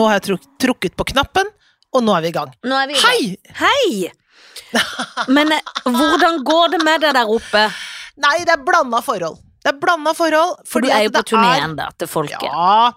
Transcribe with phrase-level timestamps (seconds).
[0.00, 1.52] nå har jeg truk trukket på knappen,
[1.92, 2.50] og nå er vi i gang.
[2.64, 3.04] Vi i gang.
[3.04, 3.36] Hei!
[3.60, 4.10] Hei!
[5.28, 7.62] Men eh, hvordan går det med deg der oppe?
[8.20, 9.38] Nei, det er blanda forhold.
[9.60, 10.58] Det er blanda forhold.
[10.68, 12.44] For du er jo på turneen, er- til folket.
[12.48, 12.90] Ja.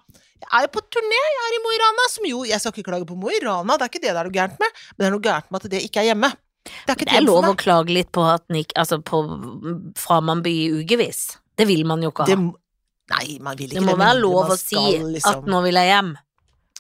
[0.44, 2.74] Jeg er jo på turné, jeg er i Mo i Rana, som jo Jeg skal
[2.76, 4.82] ikke klage på Mo i Rana, det er ikke det det er noe gærent med,
[4.92, 6.30] men det er noe gærent med at det ikke er hjemme.
[6.68, 9.22] Det er Det er lov å klage litt på at Nick, Altså på
[10.00, 11.38] Framandby i ukevis.
[11.58, 12.36] Det vil man jo ikke ha.
[12.36, 12.38] Det,
[13.16, 15.80] nei, man vil ikke Det må med være lov å si liksom- at nå vil
[15.80, 16.14] jeg hjem.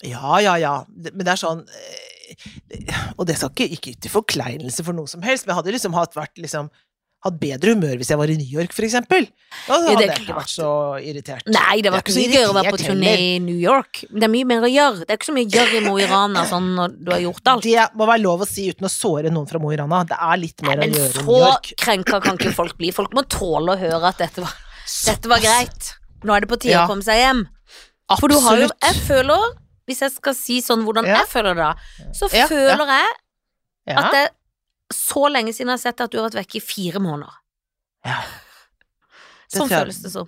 [0.03, 0.73] Ja, ja, ja.
[1.13, 5.21] Men det er sånn eh, Og det skal ikke, ikke til forkleinelse for noe som
[5.25, 6.71] helst, men jeg hadde liksom hatt, vært liksom
[7.23, 9.29] hatt bedre humør hvis jeg var i New York, for eksempel.
[9.63, 11.45] Da hadde jeg ikke vært så irritert.
[11.47, 14.01] Nei, det var ikke ikke mye så gøy å være på turné i New York.
[14.11, 15.05] Det er mye mer å gjøre.
[15.05, 17.21] Det er ikke så mye å gjøre i Mo i Rana sånn når du har
[17.23, 17.63] gjort alt.
[17.69, 20.01] Det må være lov å si uten å såre noen fra Mo i Rana.
[20.09, 21.71] Det er litt mer Nei, å gjøre i New York så York.
[21.85, 22.91] krenka kan ikke folk bli.
[22.99, 24.51] Folk må tåle å høre at dette var,
[25.07, 25.93] dette var greit.
[26.27, 26.83] Nå er det på tide Ja.
[26.83, 27.45] å komme seg hjem.
[28.19, 28.83] For du har jo Absolutt.
[28.83, 29.47] Jeg føler,
[29.87, 31.17] hvis jeg skal si sånn hvordan Ja.
[31.21, 32.47] jeg føler det, da, så Ja, ja.
[32.47, 33.09] føler jeg
[33.87, 33.97] Ja.
[33.99, 34.29] at det er
[34.93, 37.33] så lenge siden jeg har sett at du har vært vekke i fire måneder.
[38.05, 38.21] Ja.
[39.53, 40.27] Sånn føles det som.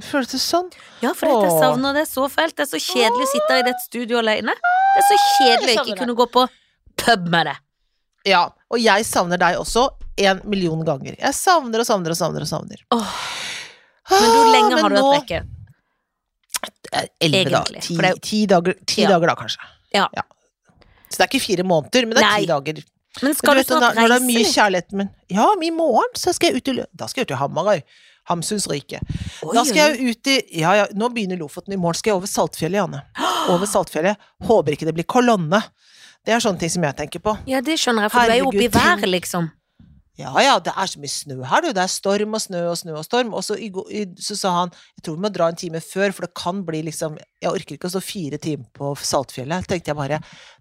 [0.00, 0.68] Føles det sånn?
[1.02, 2.54] Ja, for jeg savner det så fælt.
[2.54, 4.52] Det er så kjedelig å sitte i dette studio alene.
[4.54, 6.44] Det er så kjedelig å ikke kunne gå på
[7.02, 7.56] pub med det.
[8.30, 8.44] Ja.
[8.70, 9.88] Og jeg savner deg også
[10.22, 11.16] en million ganger.
[11.18, 12.84] Jeg savner og savner og savner og savner.
[12.94, 13.10] Åh.
[14.10, 15.42] Men hvor lenge Ah, har du vært vekke?
[17.20, 17.80] Elleve dager.
[17.80, 19.08] Ti, det er- ti, dager, ti Ja.
[19.08, 19.58] dager da, kanskje.
[19.94, 20.08] Ja.
[21.10, 22.40] Så det er ikke fire måneder, men det er Nei.
[22.40, 22.74] ti dager.
[22.74, 25.70] Men Men skal du vet, snart når, når det er mye kjærlighet men, Ja, i
[25.70, 27.82] morgen så skal jeg ut i Da skal jeg ut i Hamarøy.
[28.28, 29.00] Hamsunsriket.
[29.44, 31.72] Oi, Da skal jeg ut i Ja, ja, nå begynner Lofoten.
[31.72, 33.02] I morgen skal jeg over Saltfjellet, Janne.
[33.52, 34.16] Over Saltfjellet.
[34.42, 35.62] Håper ikke det blir kolonne.
[36.24, 37.36] Det er sånne ting som jeg tenker på.
[37.46, 39.50] Ja, det skjønner jeg, for du er jo oppe i Herregud, været, liksom.
[40.16, 41.72] Ja ja, det er så mye snø her, du.
[41.74, 43.32] Det er storm og snø og snø og storm.
[43.34, 43.56] Og så,
[44.22, 46.82] så sa han jeg tror vi må dra en time før, for det kan bli
[46.86, 49.66] liksom Jeg orker ikke å stå fire timer på Saltfjellet.
[49.66, 50.20] tenkte jeg bare.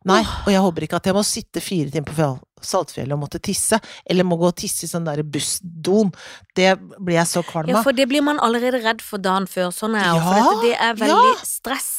[0.10, 2.32] Nei, og jeg håper ikke at jeg må sitte fire timer på
[2.66, 3.78] Saltfjellet og måtte tisse.
[4.10, 6.10] Eller må gå og tisse i sånn derre bussdon.
[6.58, 9.70] Det blir jeg så kvalm Ja, for det blir man allerede redd for dagen før.
[9.76, 11.92] Sånn er jeg ja, for dette, det er veldig stress.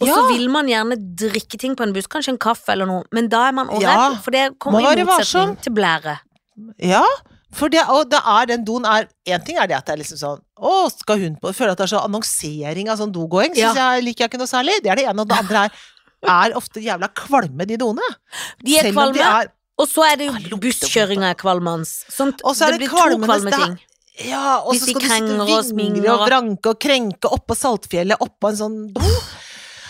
[0.00, 0.26] Og så Ja.
[0.32, 3.48] vil man gjerne drikke ting på en buss, kanskje en kaffe eller noe, men da
[3.48, 5.06] er man også Ja, redd, for det kommer i motsetning
[5.52, 5.56] varsom.
[5.60, 6.18] til blære.
[6.80, 7.04] Ja,
[7.54, 9.98] for det, og det er den doen er En ting er det at det er
[9.98, 13.56] liksom sånn Å, skal hun på føler at det er sånn annonsering av sånn dogåing.
[13.58, 13.72] Ja.
[13.74, 14.76] Jeg liker jeg ikke noe særlig.
[14.84, 15.24] Det er det ene.
[15.24, 15.80] Og det andre er
[16.20, 18.04] er ofte jævla kvalme, de doene.
[18.60, 19.48] De er om de kvalme, er
[19.80, 21.88] og så er det jo busskjøringa er kvalmende.
[21.88, 23.78] Sånt, Og så er det det blir to kvalme ting.
[24.26, 28.50] Ja, og så skal du sitte og vingre og vranke og krenke oppå Saltfjellet, oppå
[28.50, 29.30] en sånn oh,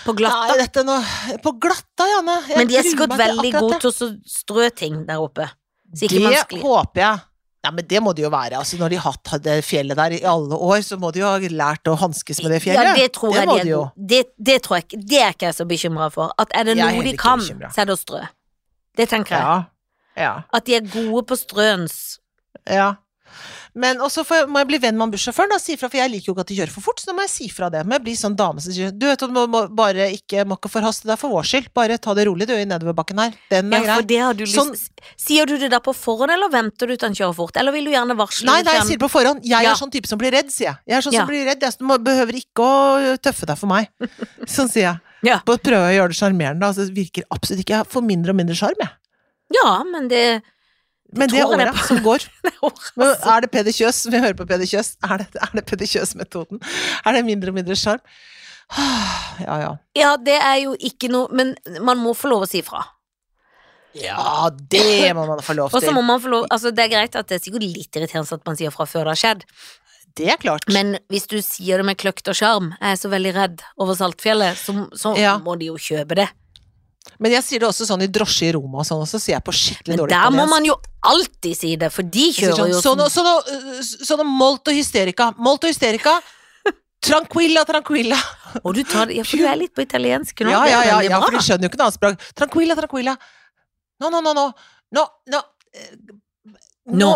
[0.05, 0.55] På glatta.
[0.61, 0.99] Nei, nå
[1.43, 2.37] På glatta, Janne.
[2.47, 5.49] Jeg Men de er sikkert veldig gode til å strø ting der oppe.
[5.91, 6.63] Man Det sklir.
[6.63, 7.27] håper jeg.
[7.61, 8.57] Nei, men det må det jo være.
[8.57, 11.29] Altså, når de har hatt det fjellet der i alle år, så må de jo
[11.29, 12.89] ha lært å hanskes med det fjellet.
[12.89, 13.91] Ja, det tror jeg må de er.
[14.13, 15.03] Det, det tror jeg.
[15.11, 16.33] Det er ikke jeg så bekymra for.
[16.41, 17.75] At er det noe de kan, bekymret.
[17.75, 18.23] så er det å strø.
[18.97, 19.45] Det tenker jeg.
[19.45, 20.23] Ja.
[20.23, 20.33] ja.
[20.57, 21.99] At de er gode på strøens.
[22.65, 22.95] Ja.
[23.75, 26.27] Men også for, må jeg bli venn med bussjåføren og si ifra, for jeg liker
[26.31, 27.85] jo ikke at de kjører for fort, så da må jeg si fra det.
[27.87, 30.57] Må jeg bli sånn dame som sier du vet, du må, må bare ikke, må
[30.59, 33.37] ikke forhaste deg for vår skyld, bare ta det rolig du i nedoverbakken her.
[33.51, 34.07] Den er Ja, grei.
[34.11, 34.75] det har du lyst Sånn-
[35.17, 37.57] Sier du det da på forhånd, eller venter du til han kjører fort?
[37.57, 38.47] Eller vil du gjerne varsle?
[38.47, 39.41] Nei, nei, jeg sier det på forhånd.
[39.45, 39.71] Jeg Ja.
[39.73, 40.77] er sånn type som blir redd, sier jeg.
[40.87, 41.21] Jeg er sånn Ja.
[41.21, 43.89] som blir redd, jeg må- behøver ikke å tøffe deg for meg.
[44.47, 45.01] Sånn sier jeg.
[45.23, 45.39] Ja.
[45.45, 48.31] På å prøve å gjøre det sjarmerende, altså det virker absolutt ikke, jeg får mindre
[48.31, 48.89] og mindre sjarm, jeg.
[49.53, 50.43] ja, men det
[51.17, 52.23] Men det er åra som går
[53.03, 56.61] er det Peder Kjøs, vi hører på Peder Kjøs, er det, er det Peder Kjøs-metoden?
[57.05, 58.03] Er det mindre og mindre sjarm?
[59.41, 59.71] Ja, ja.
[59.99, 62.83] Ja, det er jo ikke noe Men man må få lov å si fra.
[63.97, 65.95] Ja, det må man få lov Og så til.
[65.97, 68.47] må man få lov Altså, det er greit at det er sikkert litt irriterende at
[68.47, 69.43] man sier fra før det har skjedd,
[70.19, 70.69] Det er klart.
[70.71, 73.99] men hvis du sier det med kløkt og sjarm, jeg er så veldig redd over
[73.99, 75.35] Saltfjellet, så, så Ja.
[75.43, 76.29] må de jo kjøpe det.
[77.21, 79.35] Men jeg sier det også sånn i drosje i Roma og sånn, og så sier
[79.39, 80.51] jeg på skikkelig Men dårlig der må italiensk.
[80.53, 80.75] man jo
[81.13, 85.31] alltid si det, for de kjører jo sånn, sånn, sånn, sånn, sånn molto hysterica.
[85.41, 86.19] Molto hysterica.
[87.09, 88.19] Tranquilla, tranquilla.
[88.63, 90.53] Og du tar Ja, for du er litt på italiensk nå.
[90.53, 92.29] Ja, ja, ja, ja, for de skjønner jo ikke noe annet språk.
[92.37, 93.17] Tranquilla, tranquilla.
[94.01, 94.47] No, no, no, no.
[94.93, 95.41] No, no.
[96.91, 97.11] No,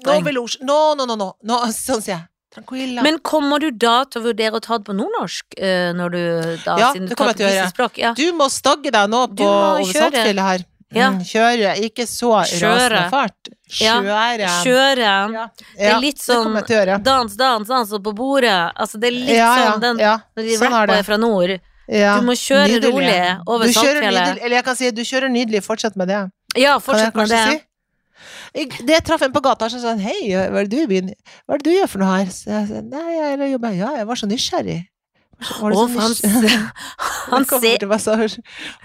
[0.00, 0.46] No, no.
[0.62, 1.28] No, no, no, no.
[1.42, 1.56] no.
[1.74, 2.26] Sånn sier jeg.
[2.50, 3.02] Tranquilla.
[3.06, 6.22] Men kommer du da til å vurdere å ta det på nordnorsk, eh, når du
[6.64, 7.70] da, Ja, det kommer jeg til å gjøre.
[7.70, 7.98] språk?
[8.02, 8.12] Ja.
[8.18, 10.10] Du må stagge deg nå på kjøre.
[10.10, 10.64] Saltfjellet her.
[10.90, 11.12] Ja.
[11.12, 12.88] Mm, kjøre, ikke så Kjøre.
[12.90, 13.50] rasende fart.
[13.78, 14.48] Ja, Kjøre.
[14.66, 15.10] Kjøre.
[15.32, 15.46] Ja,
[15.78, 18.72] Det er litt sånn dans, dans, dans på bordet.
[18.74, 19.96] Altså, det er litt sånn den.
[19.96, 21.60] Når de Sånn er rapper er fra nord.
[21.86, 22.92] Du må kjøre nydelig.
[22.92, 24.42] rolig over Saltfjellet.
[24.42, 26.30] Eller jeg kan si du kjører nydelig, fortsett med det.
[26.56, 27.46] Ja, fortsett med det.
[27.46, 27.62] si?
[28.54, 31.10] Det jeg traff en på gata som sa hei, hva er det du i byen?
[31.46, 32.30] Hva er det du gjør for noe her?
[32.34, 34.80] Så jeg sa nei, jeg jobber Ja, jeg var så nysgjerrig.
[35.40, 36.56] Var så- var så han, nysgjerrig?
[37.30, 38.40] Han ser, til å være så,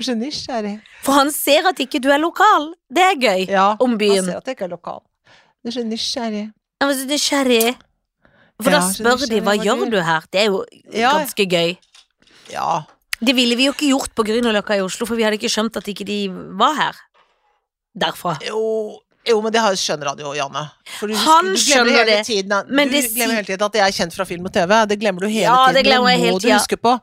[0.05, 0.75] så nysgjerrig.
[1.03, 2.69] for han ser at ikke du er lokal.
[2.93, 3.47] Det er gøy.
[3.49, 4.21] Ja, Om byen.
[4.23, 5.01] Han ser at jeg ikke er lokal.
[5.63, 6.45] Du er så nysgjerrig.
[6.79, 7.75] Jeg var så nysgjerrig.
[8.61, 10.21] For Ja, da spør de hva gjør du?" du her?
[10.31, 11.11] Det er jo Ja.
[11.17, 11.75] ganske gøy.
[12.53, 12.83] Ja.
[13.19, 15.75] Det ville vi jo ikke gjort på Grünerløkka i Oslo, for vi hadde ikke skjønt
[15.75, 16.95] at ikke de var her.
[17.97, 18.37] Derfra.
[18.47, 18.99] Jo,
[19.29, 20.63] jo, men det skjønner han jo, Janne.
[20.99, 23.85] For du, Han du glemmer hele det, Tiden, du det glemmer hele tiden at jeg
[23.87, 24.73] er kjent fra film og TV.
[24.91, 25.91] Det glemmer du hele Ja, det tiden.
[25.91, 26.59] jeg må hele du tida.
[26.59, 26.95] huske på.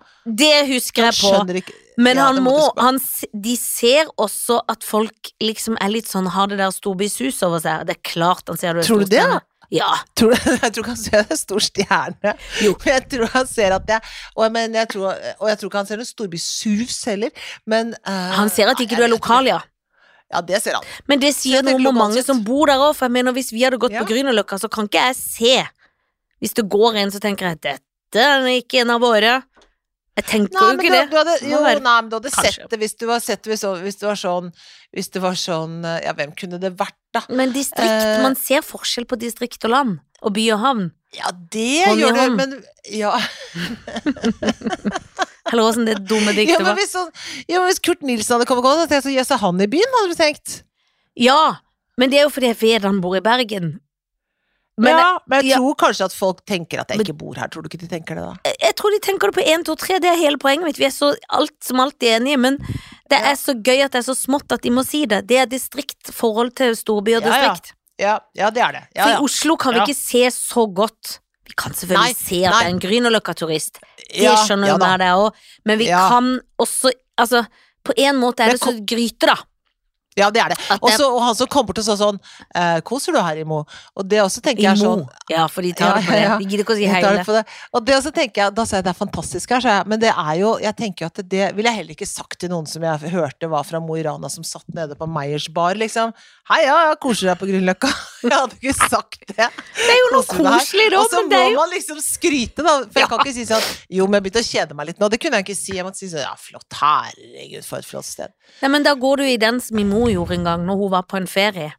[0.43, 1.73] Det husker jeg på.
[1.99, 2.99] Men Ja, han må, må han,
[3.35, 7.87] de ser også at folk liksom er litt sånn, har det der storbysus over seg.
[7.87, 9.27] Det er klart han ser du er Tror du det.
[9.73, 9.89] Ja.
[10.17, 12.35] tror du, Jeg tror ikke han ser en stor stjerne.
[12.61, 12.75] Jo.
[12.85, 14.01] Men jeg tror han ser at jeg
[14.37, 17.31] Og, men jeg tror, og jeg tror ikke han ser en storbysus heller,
[17.67, 19.61] men uh, Han ser at ikke jeg, du er jeg lokal, ja.
[20.33, 20.85] Ja, det ser han.
[21.11, 23.53] Men det sier noe om hvor mange som bor der òg, for jeg mener hvis
[23.53, 24.01] vi hadde gått Ja.
[24.03, 25.55] på Grünerløkka, så kan ikke jeg se.
[26.41, 29.43] Hvis det går en, så tenker jeg dette er ikke en av våre.
[30.17, 31.11] Jeg tenker Nei, jo ikke du, det.
[31.11, 32.51] du hadde, jo, nei, men du hadde Kanskje.
[32.59, 34.51] sett det hvis du, var sett, hvis, hvis det var sånn
[34.93, 37.23] Hvis det var sånn eh, Ja, hvem kunne det vært, da?
[37.31, 38.21] Men distrikt, Eh.
[38.23, 40.01] man ser forskjell på distrikt og land.
[40.21, 40.91] Og by og havn.
[41.17, 42.53] Ja, det Hånd gjør du, men
[42.93, 43.17] Ja,
[45.53, 46.79] Eller åssen det dumme ja diktet men var.
[46.81, 47.11] hvis, sånn,
[47.47, 50.15] ja, men hvis Kurt Nilsen hadde kommet, tenkt så jøss, er han i byen, hadde
[50.15, 50.63] du tenkt?
[51.21, 51.41] Ja,
[52.01, 53.75] men det er jo fordi han bor i Bergen.
[54.81, 55.59] Men ja, men jeg ja.
[55.61, 57.49] tror kanskje at folk tenker at jeg Men- ikke bor her.
[57.53, 58.35] Tror du ikke de tenker det, da?
[58.49, 59.99] jeg, jeg tror de tenker det på én, to, tre.
[60.01, 60.79] Det er hele poenget mitt.
[60.81, 62.57] Vi er så alt som alltid enige, men
[63.13, 63.33] det Ja.
[63.33, 65.27] er så gøy at det er så smått at de må si det.
[65.29, 67.53] Det er distrikt forhold til storby og Ja, ja.
[67.53, 67.75] distrikt.
[68.01, 68.83] Ja, ja det er det.
[68.97, 71.19] Ja, For i Oslo kan vi ikke se så godt.
[71.53, 72.59] Vi kan selvfølgelig Nei, se at nei.
[72.63, 73.81] det er en Grünerløkka-turist.
[74.09, 74.87] Det Ja, skjønner ja jo da.
[74.89, 75.41] meg, det òg.
[75.69, 76.09] Men vi Ja.
[76.09, 77.43] kan også Altså,
[77.85, 79.35] på en måte er det så gryte, da.
[80.17, 80.59] Ja, det er det.
[80.59, 82.19] Også, Og det- så- og han som kom bort og sa sånn
[82.55, 83.65] eh, Koser du her i Mo?
[83.97, 84.85] Og det også tenker jeg Mo.
[84.85, 86.21] sånn Ja, for de tar det på det.
[86.23, 86.39] ja, ja.
[86.39, 87.01] De gidder ikke å si hei.
[87.01, 87.47] tar det.
[87.73, 89.87] Og det også tenker jeg, da sa jeg det er fantastisk her, sa jeg.
[89.87, 92.67] Men det er jo, jeg tenker at det, ville jeg heller ikke sagt til noen
[92.69, 96.13] som jeg hørte var fra Mo i Rana, som satt nede på Meyers bar, liksom.
[96.51, 97.89] Hei, ja, jeg koser deg på Grünerløkka.
[98.23, 99.35] Jeg hadde ikke sagt det.
[99.37, 102.85] Det er jo noe koselig, da, Og så må jo man liksom skryte, da.
[102.87, 105.09] For jeg kan ikke si sånn Jo, men jeg begynte å kjede meg litt nå.
[105.11, 105.73] Det kunne jeg ikke si.
[105.75, 106.71] Jeg måtte si sånn Ja, flott.
[106.79, 108.31] Herregud, for et flott sted.
[108.63, 110.93] Nei, men da går du i den som min mor gjorde en gang, når hun
[110.93, 111.71] var på en ferie.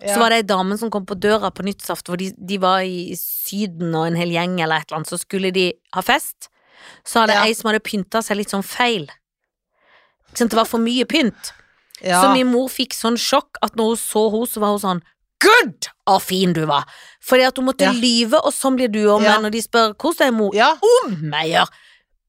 [0.00, 0.12] Ja.
[0.14, 2.82] Så var det ei dame som kom på døra på nyttårsaften, hvor de, de var
[2.84, 6.50] i Syden og en hel gjeng eller et eller annet, så skulle de ha fest.
[7.06, 7.44] Så hadde Ja.
[7.48, 9.06] ei som hadde pynta seg litt sånn feil.
[10.28, 11.52] Ikke sant, det var for mye pynt.
[12.04, 12.20] ja.
[12.22, 15.02] Så min mor fikk sånn sjokk at når hun så henne, så var hun sånn
[15.40, 15.88] Good!
[16.08, 16.84] så fin du var.
[17.24, 17.92] Fordi at hun måtte Ja.
[17.92, 19.38] lyve, og sånn blir du òg, Ja.
[19.40, 20.76] når de spør hvordan er mor, ja.
[21.04, 21.68] om meg gjør.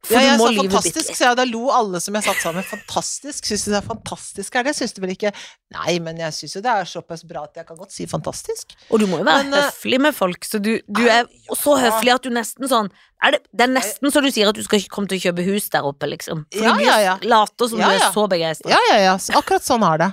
[0.07, 2.69] For Ja, jeg sa fantastisk, så jeg, da lo alle som jeg satt sammen med.
[2.71, 3.50] Fantastisk.
[3.50, 5.33] Syns du det er fantastisk Er Det syns du vel ikke?
[5.75, 8.77] Nei, men jeg syns jo det er såpass bra at jeg kan godt si fantastisk.
[8.88, 11.57] Og du må jo være Men, eh, høflig med folk, så du, du er er
[11.57, 12.89] så høflig at du nesten sånn
[13.25, 15.45] er det, det er nesten så du sier at du skal komme til å kjøpe
[15.48, 16.45] hus der oppe, liksom.
[16.54, 17.15] For Ja, du ja, ja.
[17.25, 18.69] later som Ja, du er så begeistra.
[18.75, 19.15] Ja, ja, ja.
[19.39, 20.09] Akkurat sånn er det.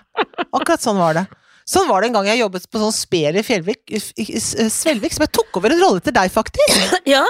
[0.48, 1.26] Akkurat sånn var det.
[1.68, 3.92] Sånn var det en gang jeg jobbet på sånn Spel i Fjellvik,
[4.72, 6.96] Svelvik, som jeg tok over en rolle til deg, faktisk.
[7.08, 7.24] Ja.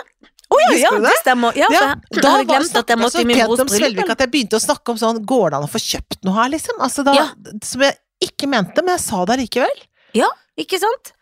[0.54, 1.16] Å ja, ja, det det?
[1.22, 1.56] stemmer.
[1.58, 4.12] Ja, for jeg da hadde glemt at jeg måtte i min brors bryllup.
[4.14, 6.52] at jeg begynte å snakke om sånn Går det an å få kjøpt noe her,
[6.54, 6.78] liksom?
[6.84, 7.26] Altså, da, Ja.
[7.64, 9.84] Som jeg ikke mente, men jeg sa det allikevel.
[10.60, 11.12] Ikke sant?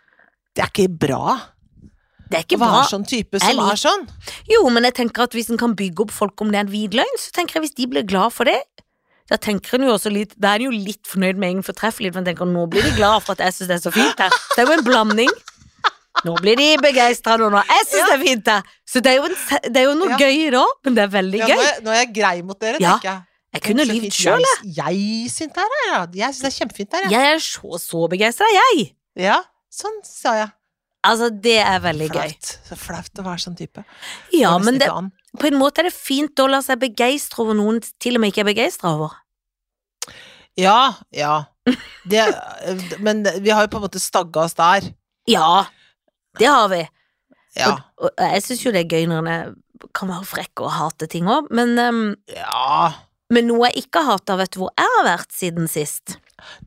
[0.52, 1.38] Det er ikke bra
[2.28, 2.68] Det er ikke bra.
[2.80, 4.06] være sånn type som er sånn.
[4.48, 6.72] Jo, men jeg tenker at hvis en kan bygge opp folk om det er en
[6.72, 8.60] hvit løgn, så tenker jeg hvis de blir glad for det,
[9.30, 12.16] da tenker en jo også litt Da er en jo litt fornøyd med egen fortreffelighet,
[12.18, 14.32] men tenker nå blir de glad for at jeg syns det er så fint her.
[14.56, 15.32] Det er jo en blanding.
[16.24, 17.62] Nå blir de begeistra nå, nå.
[17.66, 18.56] Jeg syns det er fint det.
[18.86, 19.36] Så det er jo, en,
[19.72, 20.18] det er jo noe Ja.
[20.22, 21.68] gøy da, men det er veldig Ja, nå, gøy.
[21.72, 22.96] er, nå er jeg grei mot dere, Ja.
[22.96, 23.22] tenker jeg.
[23.52, 24.74] Jeg kunne lyvd sjøl, jeg.
[24.78, 26.06] Jeg, syns det her ja.
[26.14, 27.12] Jeg syns det er kjempefint her, jeg.
[27.12, 28.86] Jeg er så, så begeistra, jeg.
[29.20, 29.40] Ja,
[29.72, 30.52] sånn sa jeg.
[31.04, 32.30] Altså, det er veldig gøy.
[32.30, 32.52] Flaut.
[32.68, 33.82] Så flaut å være sånn type.
[34.32, 34.86] Ja, men det,
[35.42, 38.30] på en måte er det fint å la seg begeistre over noen til og med
[38.32, 39.18] ikke er begeistra over.
[40.56, 41.44] Ja, ja.
[42.08, 42.22] Det,
[43.00, 44.88] men vi har jo på en måte stagga oss der.
[45.30, 45.64] Ja,
[46.40, 46.82] det har vi.
[47.58, 47.74] Ja.
[48.00, 49.56] Og, og jeg syns jo det er gøy når en
[49.96, 52.92] kan være frekk og hate ting òg, men, um, ja.
[53.34, 56.16] men noe jeg ikke har hata, vet du hvor jeg har vært siden sist?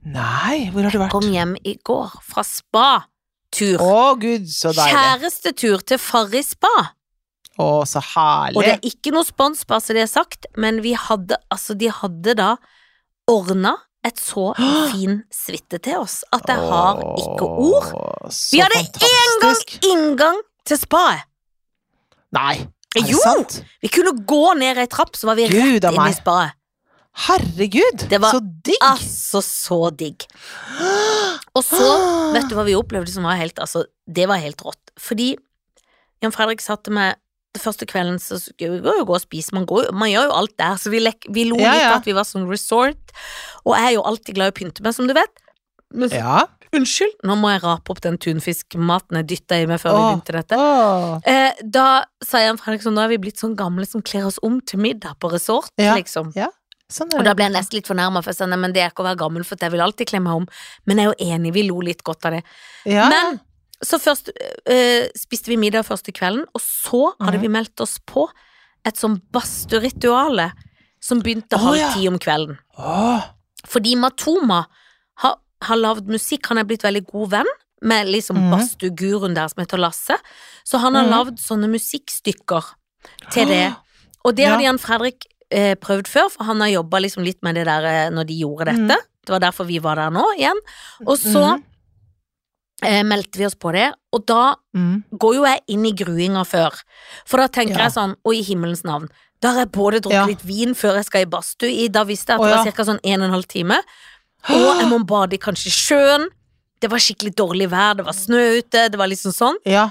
[0.04, 1.10] Nei, hvor har du vært?
[1.10, 3.80] Jeg Kom hjem i går fra spa-tur.
[3.82, 5.00] Å, gud, så deilig.
[5.00, 6.76] Kjærestetur til Farris spa.
[7.56, 8.60] Å, så herlig.
[8.60, 11.76] Og det er ikke noe spons, bare så det er sagt, men vi hadde, altså
[11.80, 12.56] de hadde da
[13.32, 14.52] ordna et så
[14.92, 17.88] fin suite til oss at jeg har ikke ord.
[18.52, 21.26] Vi hadde én gang inngang til spaet.
[22.36, 22.60] Nei,
[22.96, 23.22] er det Jo!
[23.24, 23.58] sant?
[23.82, 26.56] Vi kunne gå ned ei trapp, så var vi Gud rett inn i spaet.
[27.26, 28.82] Herregud, Det var så digg!
[28.84, 30.26] Altså, så digg.
[31.56, 31.86] Og så,
[32.36, 34.92] vet du hva vi opplevde som var helt Altså, det var helt rått.
[35.00, 35.30] Fordi
[36.24, 37.16] Jan Fredrik sa til meg
[37.62, 40.36] første kvelden så skulle vi går jo gå og spise, man, går, man gjør jo
[40.42, 41.96] alt der, så vi, lek, vi lo Ja, litt ja.
[42.00, 43.14] at vi var sånn resort,
[43.66, 45.42] og jeg er jo alltid glad i å pynte meg, som du vet.
[45.94, 46.46] Men Ja.
[46.76, 50.08] Unnskyld, nå må jeg rape opp den tunfiskmaten jeg dytta i meg før vi Åh.
[50.10, 50.58] begynte dette.
[51.32, 54.40] Eh, da sa Jan Fredrik sånn, nå er vi blitt sånn gamle som kler oss
[54.44, 55.96] om til middag på resort, Ja.
[55.96, 56.34] liksom.
[56.92, 58.90] Sånn Og da ble jeg nesten litt fornærma, for jeg sa nei, men det er
[58.92, 60.48] ikke å være gammel, for jeg vil alltid kle meg om.
[60.86, 62.44] Men jeg er jo enig, vi lo litt godt av det.
[62.86, 63.08] Ja.
[63.10, 63.40] Men
[63.86, 64.32] så først
[64.70, 68.28] eh, spiste vi middag første kvelden, og så hadde vi meldt oss på
[68.86, 70.52] et sånn badstuerituale
[71.04, 71.92] som begynte oh, halv ja.
[71.94, 72.58] ti om kvelden.
[72.78, 73.22] Oh.
[73.70, 74.64] Fordi Matoma
[75.22, 77.52] har, har lagd musikk, han er blitt veldig god venn
[77.86, 78.50] med liksom mm.
[78.54, 80.18] badstueguruen der som heter Lasse.
[80.66, 81.12] Så han har mm.
[81.14, 82.72] lagd sånne musikkstykker
[83.34, 83.68] til det.
[84.26, 84.56] Og det Ja.
[84.56, 87.86] hadde Jan Fredrik eh, prøvd før, for han har jobba liksom litt med det der
[87.86, 88.98] eh, når de gjorde dette.
[88.98, 89.12] Mm.
[89.26, 90.58] Det var derfor vi var der nå igjen.
[91.06, 91.64] Og så Mhm.
[92.84, 95.04] Eh, meldte vi oss på det, og da Mm.
[95.18, 96.74] går jo jeg inn i gruinga før.
[97.26, 97.84] For da tenker Ja.
[97.86, 99.10] jeg sånn, og i himmelens navn,
[99.42, 100.26] da har jeg både drukket Ja.
[100.26, 102.84] litt vin før jeg skal i badstue, da visste jeg at det var ca.
[102.84, 103.78] sånn en og en halv time,
[104.50, 106.28] og jeg må bade i kanskje sjøen,
[106.82, 109.56] det var skikkelig dårlig vær, det var snø ute, det var liksom sånn.
[109.66, 109.90] Ja.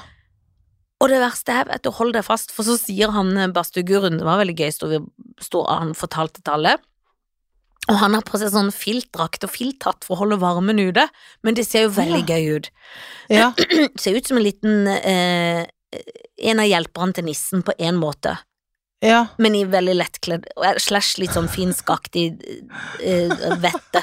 [1.00, 4.19] Og det verste er, vet du, hold deg fast, for så sier han eh, badstueguruen,
[4.19, 4.99] det var veldig gøy, stod vi,
[5.41, 6.79] stod, han fortalte til alle,
[7.91, 11.05] og han har på seg sånn filtdrakt og filthatt for å holde varmen ute,
[11.45, 12.71] men det ser jo veldig gøy ut.
[13.29, 13.50] Ja.
[14.00, 15.67] Ser ut som en liten eh,
[16.43, 18.33] En av hjelperne til nissen på en måte,
[19.05, 19.26] Ja.
[19.38, 20.49] men i veldig lettkledd,
[20.83, 22.33] slash litt sånn finskaktig
[23.05, 23.31] eh,
[23.62, 24.03] vette.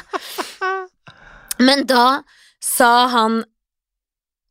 [1.61, 2.21] Men da
[2.63, 3.41] sa han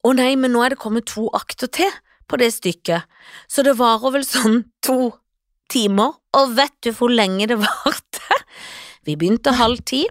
[0.06, 1.90] Å nei, men nå er det kommet to akter til
[2.30, 3.02] på det stykket,
[3.50, 5.10] så det varer vel sånn to
[5.72, 8.09] timer, og vet du hvor lenge det varte?
[9.06, 10.06] Vi begynte halv ti.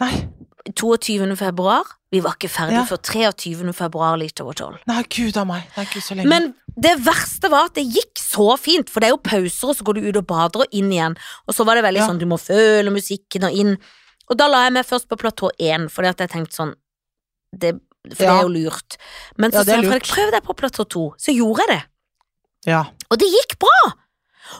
[0.00, 0.28] Nei.
[0.74, 1.36] 22.
[1.36, 1.84] februar.
[2.14, 2.84] Vi var ikke ferdig Ja.
[2.88, 3.72] før 23.
[3.74, 4.78] februar litt over tolv.
[4.86, 5.62] Nei, gud a meg.
[5.74, 6.28] Det er ikke så lenge.
[6.28, 9.76] Men det verste var at det gikk så fint, for det er jo pauser, og
[9.76, 11.16] så går du ut og bader og inn igjen.
[11.48, 12.06] Og så var det veldig Ja.
[12.08, 13.76] sånn, du må føle musikken og inn.
[14.30, 16.74] Og da la jeg meg først på platå én, fordi at jeg tenkte sånn
[17.56, 17.74] det,
[18.10, 18.96] For det er jo lurt.
[19.38, 21.14] Men så Ja, sa jeg Fredrik, prøv deg på platå to.
[21.18, 21.84] Så gjorde jeg det.
[22.66, 22.84] ja.
[23.10, 23.92] Og det gikk bra!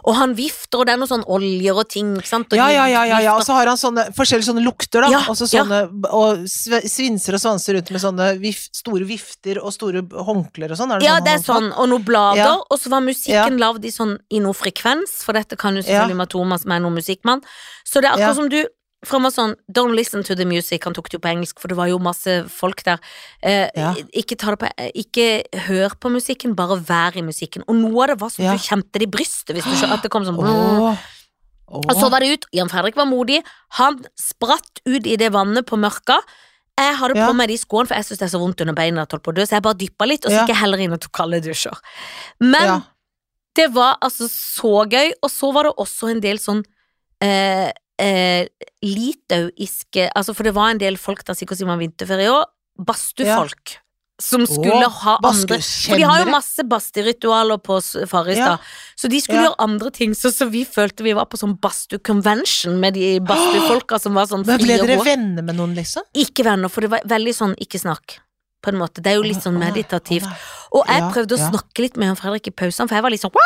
[0.05, 2.53] Og han vifter, og det er noen sånn oljer og ting, ikke sant.
[2.53, 3.35] Og Ja, ja, ja, ja, ja.
[3.37, 5.11] Og så har han sånne forskjellige sånne lukter, da.
[5.11, 5.65] Ja, og så ja.
[5.65, 10.79] sånne Og svinser og svanser rundt med sånne vif, store vifter og store håndklær og
[10.81, 10.95] sånn.
[11.05, 12.55] Ja, sånn det er sånn, og noen blader, Ja.
[12.71, 16.05] og så var musikken lagd i sånn i noe frekvens, for dette kan jo Ja.
[16.05, 17.43] selvfølgelig Matoma som er noen musikkmann.
[17.85, 18.35] Så det er akkurat Ja.
[18.35, 18.67] som du
[19.05, 21.61] for han var sånn Don't listen to the music, han tok det jo på engelsk,
[21.61, 22.99] for det var jo masse folk der.
[23.43, 23.95] Eh, Ja.
[24.13, 27.65] Ikke på Ikke hør på musikken, bare vær i musikken.
[27.69, 28.53] Og noe av det var som Ja.
[28.53, 30.97] du kjente det i brystet, hvis du skjønner at det kom sånn oh.
[31.69, 31.81] Åh.
[31.81, 32.47] Og så var det ut.
[32.53, 33.43] Jan Fredrik var modig.
[33.81, 36.21] Han spratt ut i det vannet på mørka.
[36.79, 37.29] Jeg hadde Ja.
[37.29, 39.63] på meg de skoene, for jeg syns det er så vondt under beina så jeg
[39.63, 41.77] bare dyppa litt, og så gikk jeg heller inn og tok kalde dusjer.
[42.41, 42.83] Men
[43.55, 46.65] det var altså så gøy, og så var det også en del sånn
[47.23, 47.71] eh,
[48.01, 48.47] eh,
[48.83, 52.45] litauiske Altså, for det var en del folk der sikkert siden vinterferie òg,
[52.85, 53.79] badstuefolk.
[54.23, 58.61] Som skulle Åh, ha andre For de har jo masse badsteritualer på Farristad.
[58.61, 58.95] Ja.
[58.97, 59.49] så de skulle Ja.
[59.49, 60.13] gjøre andre ting.
[60.15, 64.47] Så, så vi følte vi var på sånn badstue-convention med de badstuefolka som var sånn
[64.47, 66.07] Men ble dere venner med noen, liksom?
[66.15, 68.21] Ikke venner, for det var veldig sånn ikke snakk,
[68.65, 69.03] på en måte.
[69.05, 70.29] Det er jo litt sånn meditativt.
[70.75, 73.23] Og jeg prøvde å snakke litt med han Fredrik i pausen, for jeg var litt
[73.23, 73.37] sånn!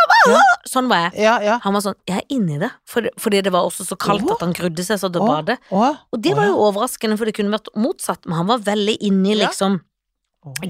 [0.69, 1.25] Sånn var jeg.
[1.27, 1.59] Ja, ja.
[1.65, 4.55] Han var sånn, jeg er inni det, fordi det var også så kaldt at han
[4.57, 5.59] grudde seg så til å bade.
[5.75, 9.37] Og det var jo overraskende, for det kunne vært motsatt, men han var veldig inni
[9.43, 9.81] liksom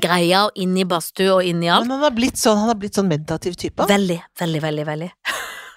[0.02, 1.86] greia, og inni badstue og inni alt.
[1.86, 3.86] Men han har blitt sånn, han har blitt sånn meditativ type.
[3.88, 5.10] Veldig, veldig, veldig, veldig.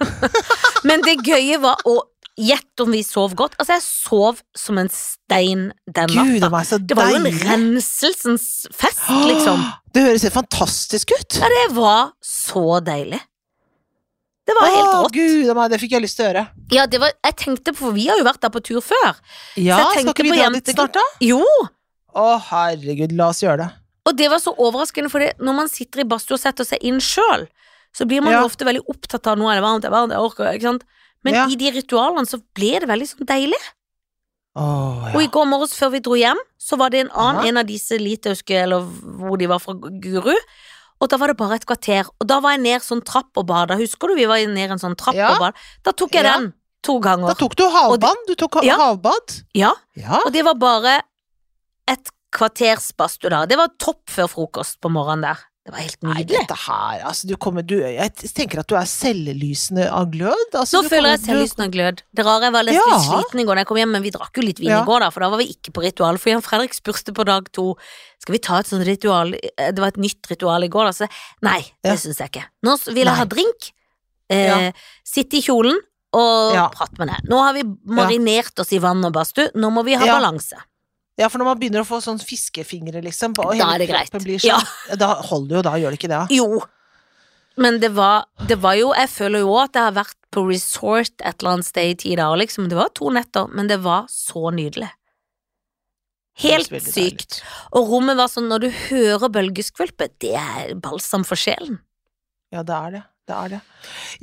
[0.89, 1.99] men det gøye var å
[2.41, 3.53] Gjett om vi sov godt.
[3.61, 6.79] Altså, jeg sov som en stein den natta.
[6.81, 9.61] Det var jo en renselsens fest, liksom.
[9.93, 11.35] Det høres helt fantastisk ut.
[11.41, 13.19] Ja, det var så deilig.
[14.47, 15.13] Det var helt rått.
[15.15, 16.43] Gud det fikk jeg lyst til å gjøre.
[16.73, 19.19] Ja, det var, jeg tenkte på, for vi har jo vært der på tur før.
[19.59, 21.03] Ja, skal ikke vi dra dit snart, da?
[21.23, 21.43] Jo,
[22.11, 23.69] Å, herregud, la oss gjøre det.
[24.09, 26.97] og det var så overraskende, for når man sitter i badstua og setter seg inn
[26.99, 27.45] sjøl,
[27.95, 28.41] så blir man Ja.
[28.43, 30.83] ofte veldig opptatt av nå er det varmt, det er varmt, jeg orker, ikke sant.
[31.23, 31.45] Men Ja.
[31.47, 33.61] i de ritualene så ble det veldig sånn deilig.
[34.55, 37.49] Åh, Og i går morges før vi dro hjem, så var det en annen, Ja.
[37.49, 40.35] en av disse litauiske, eller hvor de var fra Guru,
[40.99, 43.45] og da var det bare et kvarter, og da var jeg ned sånn trapp og
[43.47, 45.31] bada, husker du vi var ned en sånn trapp Ja.
[45.33, 45.53] og bada?
[45.83, 46.37] Da tok jeg Ja.
[46.37, 47.27] den to ganger.
[47.27, 48.15] Da tok du havbad.
[48.27, 48.75] Du tok Ja.
[48.75, 49.43] havbad.
[49.53, 50.19] Ja, Ja.
[50.25, 51.01] og det var bare
[51.87, 53.45] et kvarters badstue der.
[53.45, 55.37] Det var topp før frokost på morgenen der.
[55.61, 56.39] Det var helt Nei, nydelig.
[56.41, 60.55] dette her Altså, du kommer du, Jeg tenker at du er selvlysende av glød.
[60.57, 62.01] Altså, Nå du føler jeg du- av glød.
[62.17, 62.97] Det rare jeg var litt Ja.
[62.97, 64.81] sliten i går da jeg kom hjem, men vi drakk jo litt vin Ja.
[64.81, 66.17] i går, da, for da var vi ikke på ritual.
[66.17, 67.75] For Jan Fredrik spurte på dag to
[68.19, 70.91] skal vi ta et sånt ritual Det var et nytt ritual i går, da.
[71.05, 71.09] Så
[71.43, 71.93] nei, det Ja.
[71.95, 72.45] syns jeg ikke.
[72.65, 73.71] Nå vil jeg ha drink,
[74.31, 74.71] eh,
[75.05, 75.77] sitte i kjolen
[76.13, 77.29] og prate med deg.
[77.29, 80.53] Nå har vi marinert oss i vann og badstue, nå må vi ha balanse.
[81.19, 84.09] Ja, for når man begynner å få sånn fiskefingre, liksom, og Da er det greit.
[84.09, 84.59] kroppen blir Ja.
[84.59, 86.21] sånn, da holder jo, da gjør det ikke det.
[86.37, 86.63] Jo.
[87.57, 91.11] Men det var, det var jo Jeg føler jo at jeg har vært på resort
[91.19, 92.69] et eller annet sted i ti dager, liksom.
[92.69, 94.89] Det var to netter, men det var så nydelig.
[96.41, 97.41] Helt sykt.
[97.75, 101.79] Og rommet var sånn, når du hører bølgeskvulpet, det er balsam for sjelen.
[102.53, 103.03] Ja, det er det.
[103.27, 103.61] Det er det.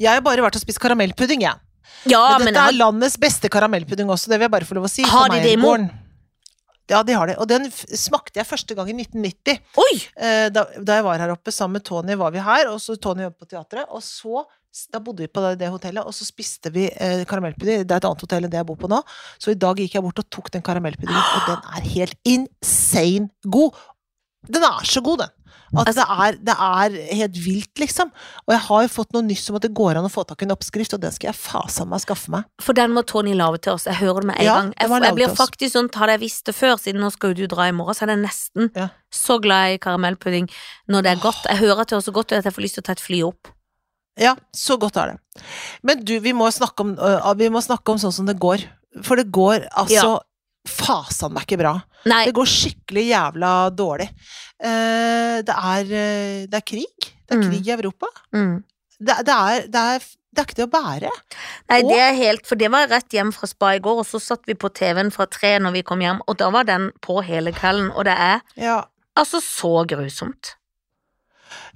[0.00, 1.60] Jeg har bare vært og spist karamellpudding, jeg.
[2.08, 4.88] Ja, men men dette er landets beste karamellpudding også, det vil jeg bare få lov
[4.88, 5.04] å si.
[5.08, 5.76] Har de det i Mo?
[6.88, 7.36] Ja, de har det.
[7.36, 9.58] Og den smakte jeg første gang i 1990.
[9.82, 9.96] Oi!
[10.16, 12.96] Eh, da, da jeg var her oppe sammen med Tony, var vi her, og så
[12.96, 13.90] Tony jobbet på teatret.
[13.92, 14.44] Og så,
[14.92, 17.84] da bodde vi på det, det hotellet, og så spiste vi eh, karamellpudding.
[17.84, 19.02] Det er et annet hotell enn det jeg bor på nå.
[19.36, 23.28] Så i dag gikk jeg bort og tok den karamellpuddingen, og den er helt insane
[23.44, 23.76] god.
[24.48, 25.34] Den er så god, den.
[25.76, 28.08] At det er, det er helt vilt, liksom.
[28.46, 30.40] Og jeg har jo fått noe nyss om at det går an å få tak
[30.40, 32.46] i en oppskrift, og den skal jeg fasen meg skaffe meg.
[32.64, 33.84] For den må Tony lage til oss.
[33.90, 34.72] Jeg hører det med en Ja, gang.
[34.78, 37.52] Jeg, jeg blir faktisk sånn, hadde jeg visst det før, siden nå skal jo du
[37.52, 38.88] dra i morgen, så er jeg nesten Ja.
[39.12, 40.48] så glad i karamellpudding
[40.88, 41.44] når det er godt.
[41.50, 43.04] Jeg hører at det er så godt at jeg får lyst til å ta et
[43.04, 43.52] fly opp.
[44.18, 45.44] Ja, så godt er det.
[45.86, 48.64] Men du, vi må snakke om, øh, vi må snakke om sånn som det går.
[49.04, 50.18] For det går altså
[50.68, 51.74] fasan meg ikke bra.
[52.08, 54.08] Nei, Det går skikkelig jævla dårlig.
[54.60, 57.12] Eh, det, er, eh, det er krig.
[57.28, 57.50] Det er Mm.
[57.50, 58.06] krig i Europa.
[58.32, 58.64] mm.
[58.98, 59.98] Det, det, er, det, er,
[60.34, 61.10] det er ikke til å bære.
[61.70, 64.06] Nei, Og- det er helt, for det var rett hjem fra spa i går, og
[64.06, 66.90] så satt vi på TV-en fra tre når vi kom hjem, og da var den
[67.00, 68.80] på hele kvelden, og det er Ja.
[69.16, 70.56] altså så grusomt.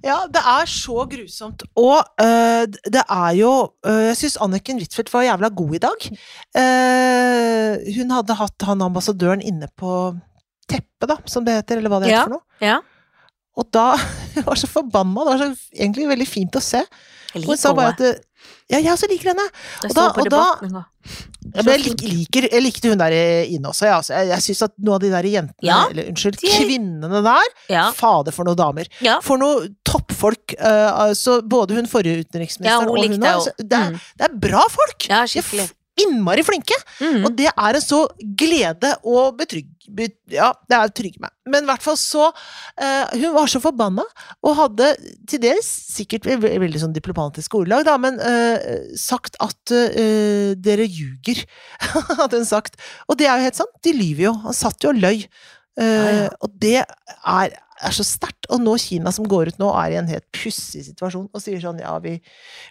[0.04, 1.62] Ja, det er så grusomt.
[1.76, 6.00] Og øh, det er jo øh, Jeg syns Anniken Huitfeldt var jævla god i dag.
[6.58, 10.16] Uh, hun hadde hatt han ambassadøren inne på
[10.72, 12.66] teppet, da, som det heter, eller hva det Ja, heter for noe.
[12.66, 12.80] ja.
[13.60, 13.86] Og da
[14.34, 15.24] Hun var så forbanna.
[15.26, 16.80] Det var så, egentlig veldig fint å se.
[17.34, 18.00] Jeg Hun sa bare at
[18.72, 19.44] Ja, jeg også liker henne.
[19.82, 20.84] Jeg og da- og da- debatten.
[21.52, 23.12] Ja, jeg, lik, liker, jeg likte hun der
[23.50, 23.84] inne også.
[23.90, 24.14] Ja, altså.
[24.16, 27.48] Jeg, jeg syns at noen av de der jentene, Ja, eller unnskyld, de kvinnene der
[27.74, 28.88] Ja, Fader, for noen damer.
[29.04, 29.18] ja.
[29.20, 30.54] For noen toppfolk.
[30.56, 33.52] Uh, altså, både hun forrige Ja, utenriksministeren og hun jeg også.
[33.58, 34.00] Det, Mm.
[34.16, 35.08] det er bra folk!
[35.10, 35.68] Ja, skikkelig.
[36.00, 36.76] Innmari flinke!
[37.02, 37.26] Mm.
[37.26, 38.04] Og det er en så
[38.38, 39.68] glede og betrygg...
[39.92, 41.32] Bet, ja, det er trygg meg.
[41.52, 44.04] Men i hvert fall så uh, Hun var så forbanna,
[44.40, 44.92] og hadde
[45.28, 50.86] til dels sikkert i veldig sånn diplomatiske ordelag, da, men uh, sagt at uh, dere
[50.86, 51.42] ljuger,
[52.20, 52.78] hadde hun sagt.
[53.10, 54.36] Og det er jo helt sant, de lyver jo.
[54.46, 55.26] Han satt jo og løy.
[55.80, 56.24] Ja, ja.
[56.44, 58.46] Og det er, er så sterkt.
[58.50, 61.60] Og nå Kina som går ut nå, er i en helt pussig situasjon og sier
[61.60, 62.20] sånn ja, vi,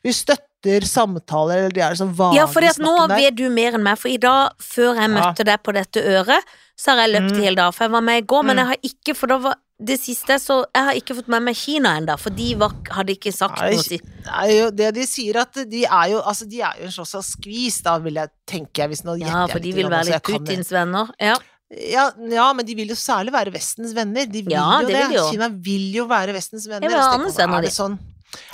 [0.03, 3.15] vi støtter samtaler, eller de er sånn vage Ja, for nå der.
[3.17, 5.15] vet du mer enn meg, for i dag, før jeg Ja.
[5.15, 6.43] møtte deg på dette øret,
[6.77, 7.41] så har jeg løpt Mm.
[7.43, 8.59] hele dagen, for jeg var med i går, men Mm.
[8.59, 11.55] jeg har ikke, for da var det siste, så jeg har ikke fått med meg
[11.55, 13.81] Kina ennå, for de var, hadde ikke sagt Nei, noe.
[13.83, 16.85] si- Det er jo det de sier, at de er jo Altså, de er jo
[16.85, 18.87] en slags skvis, da, vil jeg tenke.
[18.87, 21.09] Hvis nå Ja, gjetter for de vil være litt Putins venner.
[21.19, 21.35] Ja.
[21.71, 24.27] Ja, ja, men de vil jo særlig være Vestens venner.
[24.27, 25.27] De vil Ja, jo det vil de jo.
[25.31, 26.89] Kina vil jo være Vestens venner.
[26.89, 27.95] vil ha venner, er det sånn?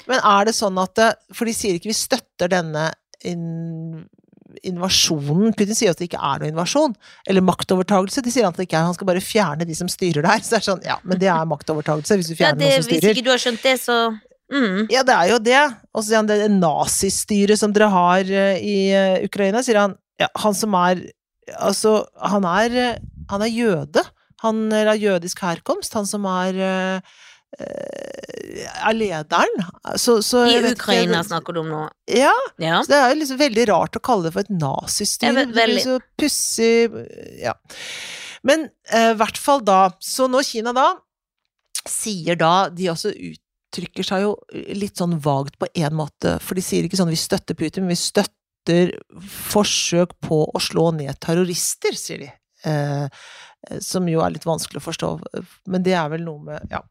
[0.09, 1.01] Men er det sånn at
[1.35, 2.91] For de sier ikke vi støtter denne
[3.25, 4.05] in,
[4.65, 5.55] invasjonen.
[5.57, 6.95] Putin sier at det ikke er noen invasjon.
[7.29, 8.23] Eller maktovertagelse.
[8.25, 10.41] De sier at det ikke er Han skal bare fjerne de som styrer der.
[10.45, 12.85] Så det er sånn, ja, men det er maktovertagelse hvis du ja, fjerner det, noen
[12.85, 13.05] som styrer.
[13.07, 13.99] hvis ikke du har skjønt det, så
[14.53, 14.81] mm.
[14.93, 15.63] Ja, det er jo det.
[15.93, 19.97] Og så sier han det nazistyret som dere har eh, i eh, Ukraina, sier han
[20.17, 21.03] ja, han som er
[21.55, 22.97] Altså, han er eh,
[23.29, 24.03] Han er jøde.
[24.43, 25.93] Han er av jødisk herkomst.
[25.97, 27.01] Han som er eh,
[27.59, 29.63] eh, er lederen.
[29.97, 31.89] Så, så I vet ikke- Ukraina snakker du om nå.
[32.07, 32.33] Ja.
[32.59, 32.81] Ja.
[32.83, 35.45] Så det er jo liksom veldig rart å kalle det for et nazistyre.
[35.47, 37.53] Det blir så pussig Ja.
[38.43, 40.91] Men eh, i hvert fall da Så når Kina da
[41.89, 44.35] sier da De også uttrykker seg jo
[44.77, 47.89] litt sånn vagt på én måte, for de sier ikke sånn 'vi støtter Putin', men
[47.95, 48.33] vi støtter
[49.51, 52.29] forsøk på å slå ned terrorister, sier de.
[52.67, 53.07] Eh,
[53.83, 55.09] som jo er litt vanskelig å forstå,
[55.67, 56.81] men det er vel noe med Ja.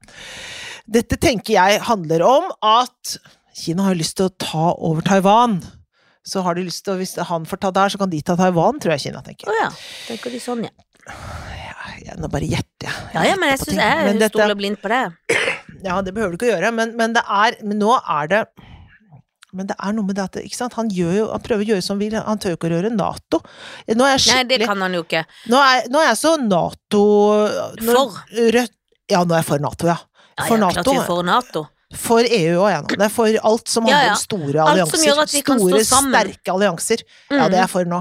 [0.86, 3.16] Dette tenker jeg handler om at
[3.56, 5.60] Kina har lyst til å ta over Taiwan.
[6.26, 8.36] Så har de lyst til, å- Hvis han får ta der, så kan de ta
[8.36, 9.46] Taiwan, tror jeg Kina tenker.
[9.48, 9.70] Å ja.
[10.08, 10.70] Tenker de sånn, ja.
[11.06, 13.10] Ja, jeg, nå bare gjetter jeg.
[13.14, 13.78] Ja, ja, men jeg syns.
[14.20, 15.02] Jeg stoler blindt på det.
[15.84, 18.44] Ja, det behøver du ikke å gjøre, men, men det er Men nå er det
[19.56, 20.74] men det er noe med det at ikke sant?
[20.78, 22.74] Han, gjør jo, han prøver å gjøre som han vil, han tør jo ikke å
[22.76, 23.40] røre Nato.
[23.96, 25.22] Nå er jeg Nei, det kan han jo ikke.
[25.52, 27.04] nå, er, nå er jeg så Nato
[27.86, 28.20] For.
[28.56, 28.74] Rødt
[29.10, 29.96] Ja, nå er jeg for Nato, ja.
[30.36, 30.94] Ja, For ja, ja, NATO.
[31.06, 31.64] for Nato.
[31.96, 32.88] For EU og jeg nå.
[32.98, 34.16] Det er for alt som handler ja.
[34.16, 34.96] om store Alt allianser.
[34.98, 37.04] som gjør at vi kan stå store, sterke allianser.
[37.30, 37.50] Ja, Mm.
[37.52, 38.00] det er jeg for nå.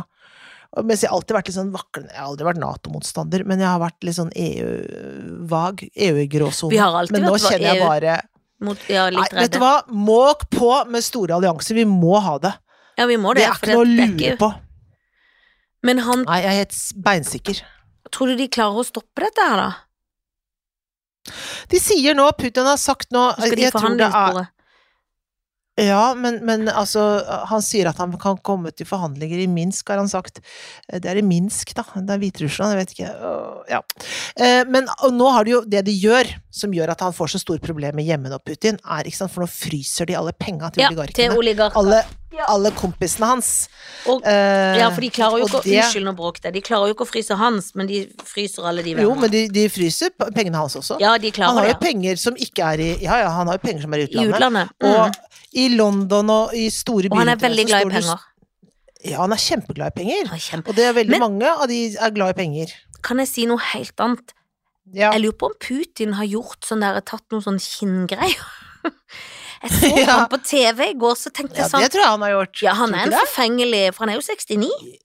[0.84, 3.70] Mens jeg har alltid vært litt sånn vaklende Jeg har aldri vært Nato-motstander, men jeg
[3.70, 5.86] har vært litt sånn EU-vag.
[5.96, 6.72] EU i gråsonen.
[6.74, 7.88] Vi har alltid Men nå kjenner jeg EU.
[7.88, 8.18] bare
[8.62, 9.42] Mot, ja, Nei, redde.
[9.42, 9.74] vet du hva?
[9.92, 11.76] Måk på med store allianser.
[11.76, 12.54] Vi må ha det.
[12.98, 13.50] Ja, vi må Det det.
[13.50, 14.52] er ikke noe å lure ikke- på.
[15.84, 17.62] Men han, Nei, jeg er helt beinsikker.
[18.12, 19.74] tror du de klarer å stoppe dette her, da?
[21.70, 24.48] De sier nå, Putin har sagt nå Skal de forhandle på det?
[25.78, 27.02] Ja, men, men altså
[27.50, 30.40] Han sier at han kan komme til forhandlinger i Minsk, har han sagt.
[30.88, 31.84] Eh, Det er i Minsk, da.
[31.96, 33.10] Det er Hviterussland, jeg vet ikke.
[33.74, 33.82] Ja.
[34.40, 37.34] Eh, Men og nå har de jo det de gjør, som gjør at han får
[37.36, 40.72] så store problemer hjemme nå, Putin, er ikke sant, for nå fryser de alle penga
[40.72, 41.38] til Ja, til oligarkene.
[41.44, 41.76] oligarker.
[41.84, 42.04] Alle,
[42.36, 42.46] Ja.
[42.52, 43.68] alle kompisene hans.
[44.08, 46.54] Og, Eh, ja, for de klarer jo ikke å Unnskyld, nå bråkte jeg.
[46.54, 49.48] De klarer jo ikke å fryse hans, men de fryser alle de Jo, men de,
[49.50, 50.98] de fryser pengene hans også.
[51.00, 53.56] Ja, de han klarer har jo penger som ikke er i Ja, ja, han har
[53.60, 54.36] jo penger som er i I utlandet.
[54.36, 54.70] utlandet.
[54.80, 54.90] Mm.
[54.90, 55.16] Og
[55.56, 58.24] i London og i store byer Og han er veldig glad i penger.
[59.06, 60.32] Ja, han er kjempeglad i penger.
[60.34, 62.74] Er kjempe- Og det er veldig Men- mange av de er glad i penger.
[63.06, 64.34] Kan jeg si noe helt annet?
[64.94, 65.12] Ja.
[65.14, 68.46] Jeg lurer på om Putin har gjort sånn der, tatt noen sånn kinngreier.
[69.66, 70.06] Jeg så Ja.
[70.20, 72.30] han på TV i går, så tenkte jeg sånn Ja, det tror jeg han har
[72.36, 72.62] gjort.
[72.62, 75.00] Ja, han er en forfengelig, for han er jo 69.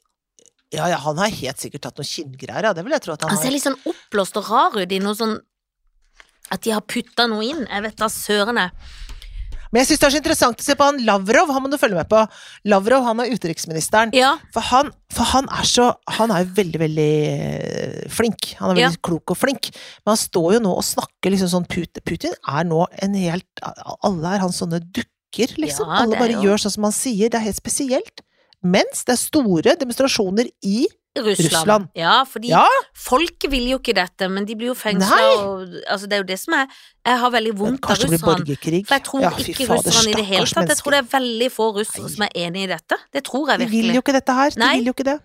[0.73, 2.73] Ja, ja, han har helt sikkert tatt noen kinngreier, ja.
[2.77, 4.99] Det vil jeg tro at han Han ser litt sånn oppblåst og rar ut i
[4.99, 5.39] noe sånn
[6.51, 7.65] At de har putta noe inn.
[7.71, 8.71] Jeg vet da søren jeg.
[9.71, 11.77] Men jeg syns det er så interessant å se på han Lavrov, han må du
[11.79, 12.21] følge med på.
[12.73, 14.11] Lavrov, han er utenriksministeren.
[14.19, 15.87] Ja, For han, for han er så
[16.19, 18.55] Han er jo veldig, veldig eh, flink.
[18.59, 19.71] Han er veldig klok og flink.
[20.05, 23.63] Men han står jo nå og snakker liksom sånn Putin, Putin er nå en helt
[24.03, 25.87] Alle er hans sånne dukker, liksom.
[25.87, 27.31] Ja, Alle bare jo- gjør sånn som han sier.
[27.31, 28.25] Det er helt spesielt.
[28.63, 30.83] Mens det er store demonstrasjoner i
[31.19, 31.51] Russland.
[31.51, 31.87] Russland.
[31.99, 36.07] Ja, fordi Ja, folket vil jo ikke dette, men de blir jo fengsla og Altså,
[36.07, 36.67] det er jo det som er
[37.05, 38.19] Jeg har veldig vondt av russerne.
[38.21, 40.69] For jeg tror Ja, ikke fader, russerne i det hele tatt.
[40.69, 42.13] Jeg tror det er veldig få russere Nei.
[42.15, 42.97] som er enig i dette.
[43.13, 43.83] Det tror jeg virkelig.
[43.83, 44.51] De vil jo ikke dette her.
[44.51, 44.77] De Nei.
[44.79, 45.19] vil jo ikke det.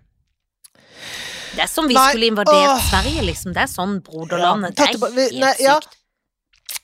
[1.56, 2.82] Det er som vi Nei, skulle invadert.
[2.90, 3.54] Sverige, liksom.
[3.54, 4.74] Det er sånn broderlandet.
[4.80, 5.94] Ja, det er helt sykt.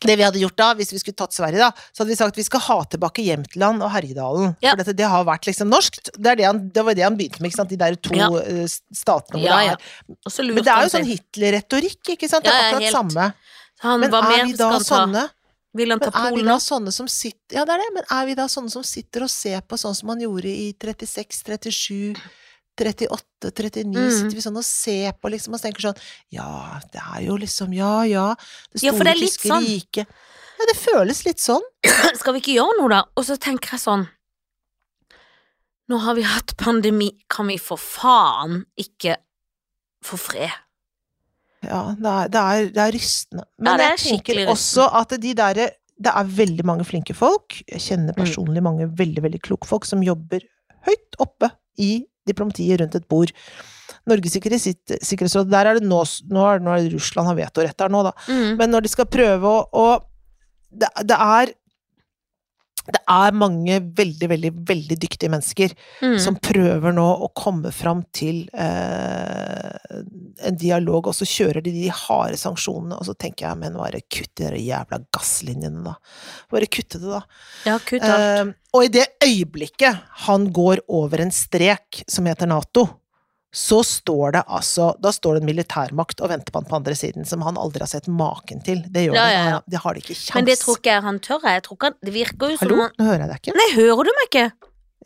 [0.01, 2.33] Det vi hadde gjort da, hvis vi skulle tatt Sverige, da, så hadde vi sagt
[2.33, 4.55] at vi skal ha tilbake Jämtland og Herjedalen.
[4.63, 4.73] Ja.
[4.73, 6.09] For dette, det har vært liksom norskt.
[6.17, 7.69] Det, er det, han, det var det han begynte med, ikke sant.
[7.73, 8.29] De der to Ja.
[8.41, 8.65] eh,
[8.97, 11.07] statene hvor Ja, det er Men det er jo sånn.
[11.11, 12.47] Hitler-retorikk, ikke sant.
[12.47, 12.97] Det er akkurat helt.
[12.97, 13.33] samme.
[13.81, 15.29] Han, Men er vi da sånne
[15.73, 18.03] Vil han ta men er vi da sånne som sitter Ja, det er det, men
[18.11, 21.41] er vi da sånne som sitter og ser på sånn som man gjorde i 36,
[21.47, 22.19] 37
[22.77, 24.11] 38, 39, Mm.
[24.11, 25.97] sitter vi sånn og ser på liksom og tenker sånn
[26.31, 28.35] Ja, det er jo liksom Ja, ja,
[28.71, 29.65] det Ja, store det er litt tyske sånn.
[29.65, 30.07] riket.
[30.61, 31.61] Ja, det føles litt sånn.
[32.19, 33.03] Skal vi ikke gjøre noe, da?
[33.17, 34.07] Og så tenker jeg sånn
[35.89, 39.17] Nå har vi hatt pandemi, kan vi for faen ikke
[40.05, 40.53] få fred?
[41.65, 43.43] Ja, det er, det er, det er rystende.
[43.45, 44.53] Ja, Men det er jeg tenker rystende.
[44.55, 45.67] også at de derre
[46.01, 47.59] Det er veldig mange flinke folk.
[47.69, 48.23] Jeg kjenner Mm.
[48.23, 50.41] personlig mange veldig, veldig kloke folk som jobber
[50.87, 53.33] høyt oppe i diplomatiet rundt et bord.
[54.09, 57.37] Norges sikkerhets- sikkerhetsråd, der er det nå Nå er det, nå er det Russland har
[57.37, 58.15] vetorett der nå, da.
[58.27, 58.55] Mm.
[58.57, 59.87] Men når de skal prøve å, å
[60.71, 61.51] det, det er
[62.87, 66.15] det er mange veldig, veldig, veldig dyktige mennesker Mm.
[66.19, 69.99] som prøver nå å komme fram til eh,
[70.47, 74.01] en dialog, og så kjører de de harde sanksjonene, og så tenker jeg, men bare
[74.09, 75.93] kutt de jævla gasslinjene, da.
[76.51, 77.21] Bare kutte det, da.
[77.69, 78.25] Ja, kutt alt.
[78.47, 82.87] Eh, og i det øyeblikket han går over en strek som heter Nato,
[83.53, 86.93] så står det altså Da står det en militærmakt og venter på han på andre
[86.95, 88.83] siden, som han aldri har sett maken til.
[88.87, 89.33] Det gjør Ja, det.
[89.33, 89.51] ja, ja.
[89.57, 90.35] Han- Det har de ikke kjangs.
[90.35, 91.41] Men det tror ikke jeg han tør.
[91.43, 93.55] Jeg tror ikke han Det virker jo som Hallo, nå hører jeg deg ikke.
[93.59, 94.45] Nei, hører du meg ikke?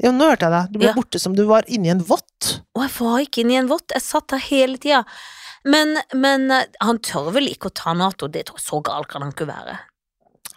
[0.04, 0.72] Jo, nå hørte jeg deg.
[0.74, 2.62] Du ble borte som du var inni en vott.
[2.76, 3.88] Å, jeg var ikke inne i en vott.
[3.96, 5.06] Jeg satt der hele tida.
[5.66, 8.28] Men, men eh, han tør vel ikke å ta Nato.
[8.28, 9.80] Det tror jeg Så gal kan han ikke være.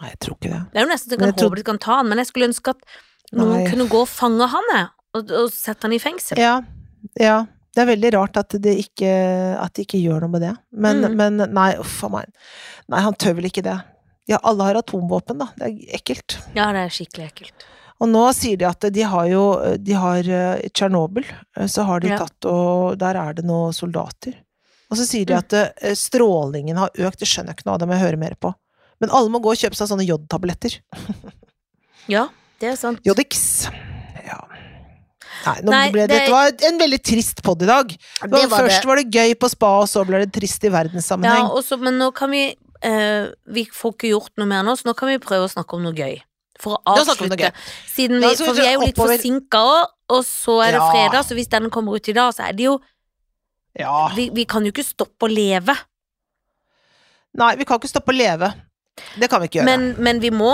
[0.03, 0.62] Nei, jeg tror ikke det.
[0.74, 2.27] Det er jo nesten så jeg kan jeg tror- de kan ta han, men jeg
[2.27, 2.83] skulle ønske at
[3.33, 3.70] noen Nei.
[3.70, 6.37] kunne gå og fange han, og, og sette han i fengsel.
[6.37, 6.61] Ja,
[7.18, 7.46] ja.
[7.74, 9.11] Det er veldig rart at, de ikke,
[9.61, 10.54] at de ikke gjør noe med det.
[10.72, 11.16] Men, Mm.
[11.16, 12.26] men nei, uff a meg.
[12.88, 13.76] Nei, han tør vel ikke det.
[14.28, 15.46] Ja, alle har atomvåpen, da.
[15.57, 16.38] Det er ekkelt.
[16.57, 17.64] Ja, det er skikkelig ekkelt.
[18.00, 19.44] Og nå sier de at de har jo
[19.83, 21.24] De har eh, i Tsjernobyl,
[21.57, 24.35] eh, så har de tatt og Der er det noen soldater.
[24.90, 25.38] Og så sier de Mm.
[25.38, 25.52] at
[25.83, 27.18] eh, strålingen har økt.
[27.18, 28.54] Det skjønner jeg ikke noe av, det må jeg høre mer på.
[29.00, 30.78] Men alle må gå og kjøpe seg sånne jodtabletter.
[32.09, 32.28] Ja,
[32.61, 33.00] det er sant.
[33.04, 33.68] Jodix.
[35.48, 35.64] Ja.
[35.64, 37.92] Nei, Nei, ble det, det- dette var en veldig trist pod i dag.
[38.22, 38.88] Var, først det.
[38.90, 41.50] var det gøy på spa, og så ble det trist i Ja, verdenssammenheng.
[41.50, 42.44] også, men nå kan vi
[42.82, 45.74] eh, Vi får ikke gjort noe mer nå, så nå kan vi prøve å snakke
[45.78, 46.20] om noe gøy.
[46.58, 47.52] For å avslutte.
[47.96, 50.90] Vi, vi for vi er jo litt forsinka òg, og så er det Ja.
[50.90, 52.80] fredag, så hvis den kommer ut i dag, så er det jo
[53.78, 54.08] Ja.
[54.14, 55.74] vi, vi kan jo ikke stoppe å leve.
[57.38, 58.52] Nei, vi kan ikke stoppe å leve.
[59.18, 59.64] Det kan vi ikke gjøre.
[59.64, 60.52] Men, Men, men vi må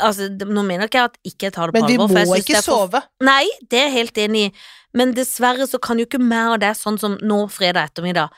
[0.00, 2.08] altså, Nå mener ikke jeg at ikke jeg tar det på vi alvor.
[2.08, 3.02] for jeg må ikke for- sove.
[3.20, 4.52] Nei, det er jeg helt enig i.
[4.94, 8.30] Men dessverre så kan jo ikke mer av det, sånn som nå fredag ettermiddag,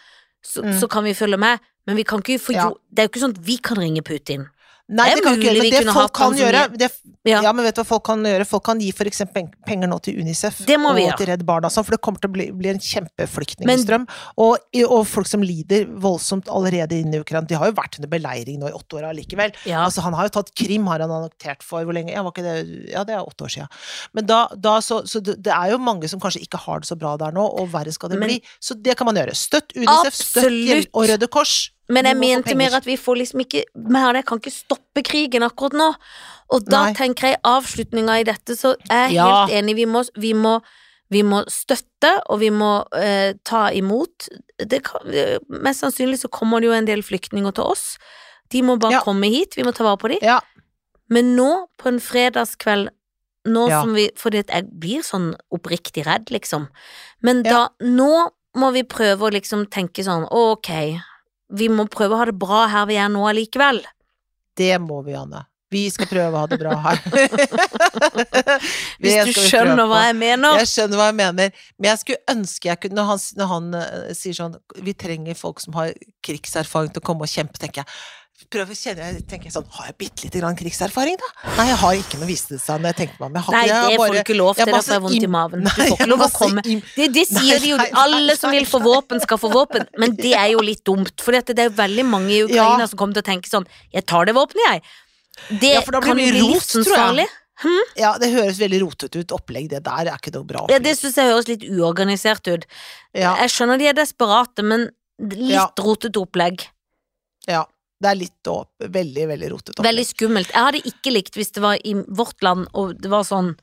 [0.44, 0.78] så, Mm.
[0.80, 1.60] så kan vi følge med.
[1.86, 2.64] Men vi kan ikke få Ja.
[2.68, 4.48] jo, det er jo ikke sånn at vi kan ringe Putin.
[4.88, 5.60] Nei, Det det kan ikke gjøre.
[5.60, 6.88] Men det folk hatt kan gjøre det,
[7.28, 7.42] Ja.
[7.44, 7.52] ja.
[7.52, 8.44] men vet du hva folk kan gjøre?
[8.48, 11.16] Folk kan gi for eksempel penger nå til Unicef må og ja.
[11.18, 14.06] til Redd Barna, sånn, for det kommer til å bli, bli en kjempeflyktningstrøm.
[14.40, 17.44] Og, og folk som lider voldsomt allerede inne i Ukraina.
[17.44, 19.52] De har jo vært under beleiring nå i åtte år allikevel.
[19.68, 19.84] Ja.
[19.84, 22.14] Altså, han har jo tatt Krim, har han annektert for hvor lenge?
[22.16, 22.56] Ja, det,
[22.88, 23.68] ja, det er åtte år siden.
[24.16, 26.96] Men da, da så, så det, er jo mange som kanskje ikke har det så
[26.96, 28.40] bra der nå, og verre skal det Men- bli.
[28.56, 29.36] Så det kan man gjøre.
[29.36, 30.94] Støtt Unicef, støtt Absolutt.
[30.94, 31.58] og Røde Kors.
[31.88, 34.20] Men jeg mente mer at vi får liksom ikke mer det.
[34.22, 35.94] Jeg kan ikke stoppe krigen akkurat nå.
[36.52, 36.92] Og da Nei.
[36.98, 39.46] tenker jeg avslutninga i dette, så er jeg Ja.
[39.46, 39.76] helt enig.
[39.76, 40.60] Vi må, vi må,
[41.10, 44.28] vi må støtte, og vi må eh, ta imot.
[44.58, 47.96] Det kan, eh, mest sannsynlig så kommer det jo en del flyktninger til oss.
[48.50, 49.00] De må bare Ja.
[49.00, 50.18] komme hit, vi må ta vare på dem.
[50.22, 50.40] Ja.
[51.08, 52.90] Men nå, på en fredagskveld
[53.46, 56.68] nå som vi, Fordi at jeg blir sånn oppriktig redd, liksom.
[57.22, 60.68] Men da Nå må vi prøve å liksom tenke sånn Ok,
[61.48, 63.80] vi må prøve å ha det bra her vi er nå allikevel.
[64.58, 65.46] Det må vi, Anne.
[65.68, 67.00] Vi skal prøve å ha det bra her.
[69.02, 70.60] Hvis du skjønner hva jeg mener.
[70.62, 73.66] Jeg skjønner hva jeg mener, men jeg skulle ønske jeg kunne Når han, når han
[73.76, 75.92] eh, sier sånn Vi trenger folk som har
[76.24, 77.98] krigserfaring til å komme og kjempe, tenker jeg.
[78.48, 81.26] Prøv å kjenne, jeg tenker sånn, Har jeg bitte lite grann krigserfaring, da?
[81.58, 83.34] Nei, jeg har ikke noe, viste det seg når jeg tenkte meg om.
[83.36, 85.26] Jeg har, Nei, jeg det får du ikke lov jeg til, har da får vondt
[85.26, 85.64] i maven.
[85.66, 88.80] Du får ikke lov å komme Det, det sier de jo, alle som vil få
[88.80, 91.12] våpen, skal få våpen, men det er jo litt dumt.
[91.20, 92.86] For det er jo veldig mange i Ukraina Ja.
[92.88, 94.82] som kommer til å tenke sånn Jeg tar det våpenet, jeg.
[95.60, 96.42] Det Ja, kan bli jeg.
[96.42, 97.26] livsfarlig.
[97.98, 99.68] Ja, det høres veldig rotete ut, opplegg.
[99.68, 100.66] Det der er ikke noe bra.
[100.70, 102.64] Ja, det syns jeg høres litt uorganisert ut.
[103.12, 105.66] ja, Jeg skjønner de er desperate, men litt Ja.
[105.76, 106.68] rotete opplegg.
[107.46, 107.66] ja.
[107.98, 109.82] Det er litt opp, veldig, veldig rotete.
[109.82, 110.52] Veldig skummelt.
[110.54, 113.56] Jeg hadde ikke likt hvis det var i vårt land, og det var sånn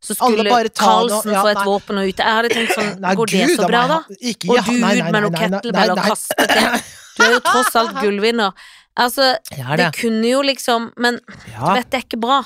[0.00, 0.44] Så skulle
[0.76, 1.66] Carlsen ja, få et nei.
[1.66, 2.22] våpen og ute.
[2.24, 3.98] Jeg hadde tenkt sånn Nei, Går det så bra, da?
[4.20, 6.10] Ikke, Og du ut med noe kettlebell og nei, nei.
[6.14, 6.82] kaste det.
[7.16, 8.66] Du er jo tross alt gullvinner.
[8.96, 9.88] Altså, er det det.
[10.00, 11.18] kunne jo liksom Men
[11.52, 11.74] Ja.
[11.76, 12.42] vet det er ikke bra.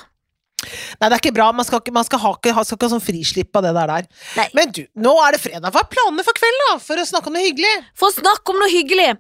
[1.01, 1.51] Nei, det er ikke bra.
[1.57, 3.93] Man skal ikke, man skal ha, skal ikke ha sånn frislipp av det der.
[3.95, 4.51] der.
[4.57, 5.71] Men du, nå er det fredag.
[5.73, 6.75] Hva er planene for kvelden, da?
[6.85, 7.71] For å snakke om noe hyggelig?
[7.97, 9.15] For å snakke om noe hyggelig.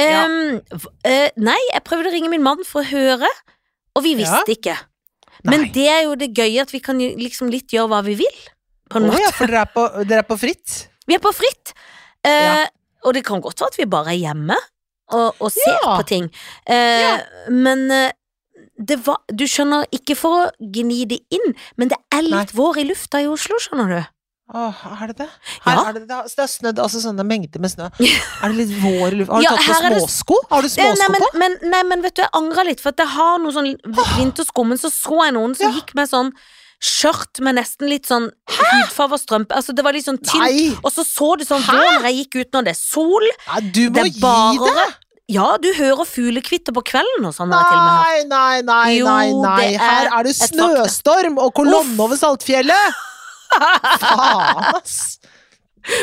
[0.00, 0.22] Ja.
[1.04, 3.28] Eh, nei, jeg prøvde å ringe min mann for å høre,
[3.96, 4.54] og vi visste Ja.
[4.56, 4.76] ikke.
[5.44, 5.70] Men Nei.
[5.72, 8.40] det er jo det gøye at vi kan liksom litt gjøre hva vi vil.
[8.90, 9.22] På en oh, måte.
[9.22, 10.86] ja, for dere er på, dere er på fritt?
[11.08, 11.72] Vi er på fritt.
[12.26, 12.66] Uh, Ja.
[13.02, 14.56] Og det kan godt være at vi bare er hjemme
[15.16, 16.26] og, og ser på ting.
[16.68, 17.88] Eh, Men
[18.76, 22.78] det var Du skjønner, ikke for å gni det inn, men det er litt vår
[22.82, 24.00] i lufta i Oslo, skjønner du.
[24.52, 25.28] Åh, er det det?
[25.64, 25.82] Her Ja.
[25.88, 27.86] er det, det, har- snødd, altså sånne mengder med snø.
[28.42, 29.30] Er det litt vår luft?
[29.30, 30.38] Har du Ja, tatt på småsko?
[30.50, 31.28] Har du småsko nei, men, på?
[31.38, 33.70] men, nei, men vet du, jeg angrer litt, for at jeg har noe sånn
[34.18, 35.78] vintersko, men så så jeg noen som Ja.
[35.78, 36.32] gikk med sånn
[36.82, 39.52] skjørt med nesten litt sånn hudfarga strømpe.
[39.54, 40.80] Altså, det var litt sånn tynt.
[40.82, 43.26] Og så så det sånn vår når jeg gikk ut når det er sol.
[43.52, 44.88] nei, du må Det gi det!
[45.30, 47.50] Ja, du hører fuglekvitter på kvelden og sånn.
[47.50, 49.74] Nei, nei, nei, nei, nei.
[49.74, 52.96] er Her er det snøstorm og kolonne over Saltfjellet!
[53.50, 55.18] Faen, ass!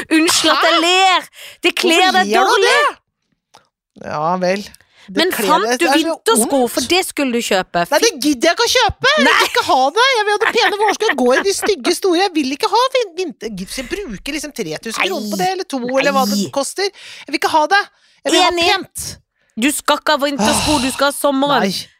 [0.09, 1.29] Unnskyld at jeg ler!
[1.63, 2.75] Det kler deg dårlig!
[4.05, 4.63] Ja vel.
[5.07, 7.85] Det Men fant du er vintersko, for det skulle du kjøpe?
[7.93, 9.11] Nei, det gidder jeg ikke å kjøpe!
[9.15, 10.07] Jeg vil ikke ha det!
[10.17, 11.11] Jeg vil ha det pene vårsko.
[11.21, 12.19] Går i de stygge store.
[12.25, 13.53] Jeg vil ikke ha vin- vinter...
[13.63, 16.89] Jeg bruker liksom 3000 kroner på det, eller to, eller hva det koster?
[16.91, 17.79] Jeg vil ikke ha det!
[18.27, 18.67] Jeg vil Enig.
[18.67, 19.05] ha pent!
[19.57, 21.63] Du skal ikke ha vintersko, du skal ha sommeren.
[21.71, 21.96] Nei.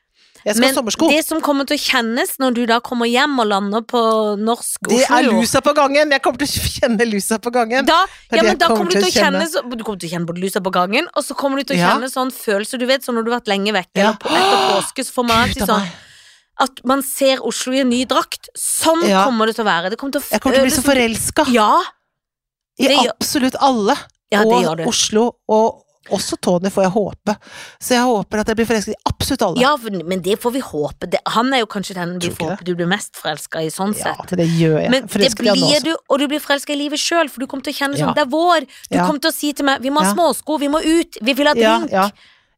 [0.48, 1.08] Jeg skal Men ha sommersko.
[1.12, 4.00] det som kommer til å kjennes når du da kommer hjem og lander på
[4.40, 6.14] norsk Oslo Det er lusa på gangen!
[6.16, 7.86] Jeg kommer til å kjenne lusa på gangen.
[7.90, 7.98] da,
[8.32, 10.30] ja, men da kommer kommer du til å kjenne så, Du kommer til å kjenne
[10.32, 11.90] både lusa på gangen, og så kommer du til å Ja.
[11.94, 14.14] kjenne sånn følelse Du vet sånn når du har vært lenge vekke, Ja.
[14.14, 15.88] eller på, etter påske, så får man alltid sånn
[16.60, 18.48] at man ser Oslo i en ny drakt.
[18.58, 19.26] Sånn Ja.
[19.28, 19.90] kommer det til å være.
[19.92, 21.82] Det kommer til å Jeg kommer til å bli så forelska Ja,
[22.80, 23.96] i absolutt alle.
[24.32, 24.80] ja, og.
[24.88, 27.36] Oslo, og også Tony, får jeg håpe.
[27.80, 29.62] Så jeg håper at jeg blir forelsket i absolutt alle.
[29.62, 29.74] Ja,
[30.06, 31.10] men det får vi håpe.
[31.36, 34.14] Han er jo kanskje den du får håpe du blir mest forelska i, sånn Ja,
[34.16, 34.32] sett.
[34.32, 34.92] Ja, det gjør jeg.
[34.92, 37.74] Men det blir du, og du blir forelska i livet sjøl, for du kommer til
[37.74, 38.14] å kjenne sånn Ja.
[38.14, 38.68] Det er vår.
[38.90, 39.06] Du Ja.
[39.08, 41.48] kommer til å si til meg 'vi må ha småsko, vi må ut, vi vil
[41.48, 41.92] ha Ja, drink'.
[41.92, 42.10] ja,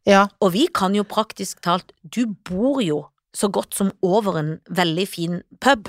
[0.05, 0.27] ja.
[0.41, 5.07] Og vi kan jo praktisk talt Du bor jo så godt som over en veldig
[5.07, 5.87] fin pub.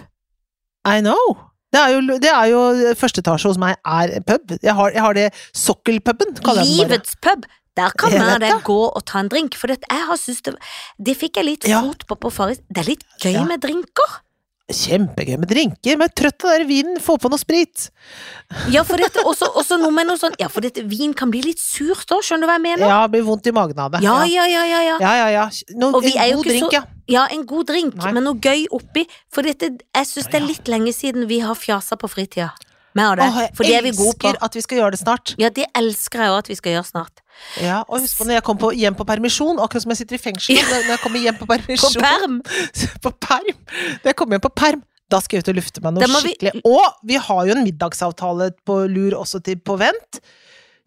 [0.84, 1.36] I know.
[1.70, 2.60] Det er jo, det er jo
[2.98, 4.56] første etasje hos meg er pub.
[4.62, 6.88] Jeg har, jeg har det sokkelpuben, kaller jeg den bare.
[6.90, 7.46] Livets pub.
[7.78, 8.50] Der kan man det.
[8.66, 10.56] gå og ta en drink, for det, jeg har syntes det
[10.98, 12.58] Det fikk jeg litt fot på på Farris.
[12.68, 13.44] Det er litt gøy Ja.
[13.46, 14.18] med drinker.
[14.70, 17.88] Kjempegøy med drinker, men trøtt av den vinen, få på noe sprit.
[18.72, 21.42] Ja, for dette, også, også noe med noe sånn Ja, for dette vin kan bli
[21.44, 22.86] litt surt òg, skjønner du hva jeg mener?
[22.90, 24.02] Ja, blir vondt i magen av det.
[24.06, 24.80] Ja, ja, ja, ja.
[24.86, 24.96] ja.
[25.02, 25.44] ja, ja, ja.
[25.50, 26.82] Er en god drink, så- ja.
[27.10, 28.12] Ja, en god drink, Nei.
[28.14, 29.02] men noe gøy oppi.
[29.34, 32.52] For dette, jeg syns det er litt lenge siden vi har fjasa på fritida.
[32.94, 33.26] Med av det.
[33.30, 34.26] Åh, jeg for det er vi gode på.
[34.28, 35.34] elsker at vi skal gjøre det snart.
[35.38, 37.22] Ja, det elsker jeg òg at vi skal gjøre snart.
[37.62, 40.18] Ja, og husk på når jeg kom på, hjem på permisjon, akkurat som jeg sitter
[40.18, 42.02] i fengsel når når jeg kommer hjem på På permisjon.
[42.02, 42.40] perm!
[43.06, 43.56] på perm.
[44.02, 46.52] Når jeg kommer hjem på perm, da skal jeg ut og lufte meg noe skikkelig.
[46.58, 46.62] vi-.
[46.70, 50.20] Og vi har jo en middagsavtale på lur også til på vent.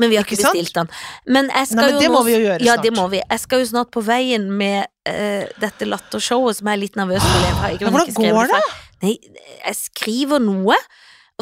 [0.01, 0.87] Men vi har ikke Ikke bestilt den.
[1.27, 2.83] Men Nei, men jo det nå må vi jo gjøre Ja, snart.
[2.83, 3.19] det må vi.
[3.29, 7.21] Jeg skal jo snart på veien med uh, dette lattershowet som jeg er litt nervøs
[7.23, 7.43] for.
[7.45, 8.61] Jeg har ikke, hvordan går det?
[9.03, 9.13] Nei,
[9.67, 10.75] jeg skriver noe.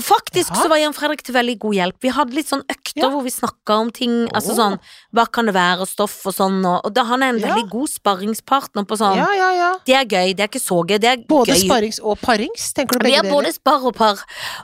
[0.02, 0.64] Faktisk Ja.
[0.64, 1.96] så var Jan Fredrik til veldig god hjelp.
[2.02, 3.10] Vi hadde litt sånn økter Ja.
[3.10, 4.80] hvor vi snakka om ting, altså sånn
[5.14, 7.70] Hva kan det være, og stoff og sånn, og, og da han er en veldig
[7.70, 9.18] god sparringspartner på sånn.
[9.18, 9.72] Ja, ja, ja.
[9.86, 11.66] Det er gøy, det er ikke så gøy, det er Både gøy.
[11.68, 14.18] sparrings og parings, tenker du Vi begge er både spar og par,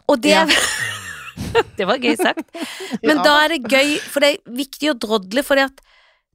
[0.09, 0.45] og det Ja.
[1.77, 2.41] Det var gøy sagt.
[3.05, 5.81] Men da er det gøy, for det er viktig å drodle, fordi at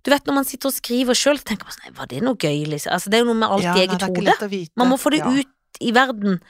[0.05, 2.65] du vet når man sitter og skriver sjøl, tenker man sånn Var det noe gøy,
[2.71, 2.93] liksom?
[2.95, 4.69] Altså, det er jo noe med alt ja, i eget det er hode.
[4.77, 5.31] Man må få det Ja.
[5.31, 6.41] ut i verden.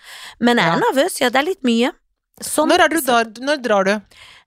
[0.41, 0.81] Men jeg er Ja.
[0.85, 1.93] nervøs, ja, det er litt mye.
[2.41, 3.91] Sånn, Når, er du da, når drar du?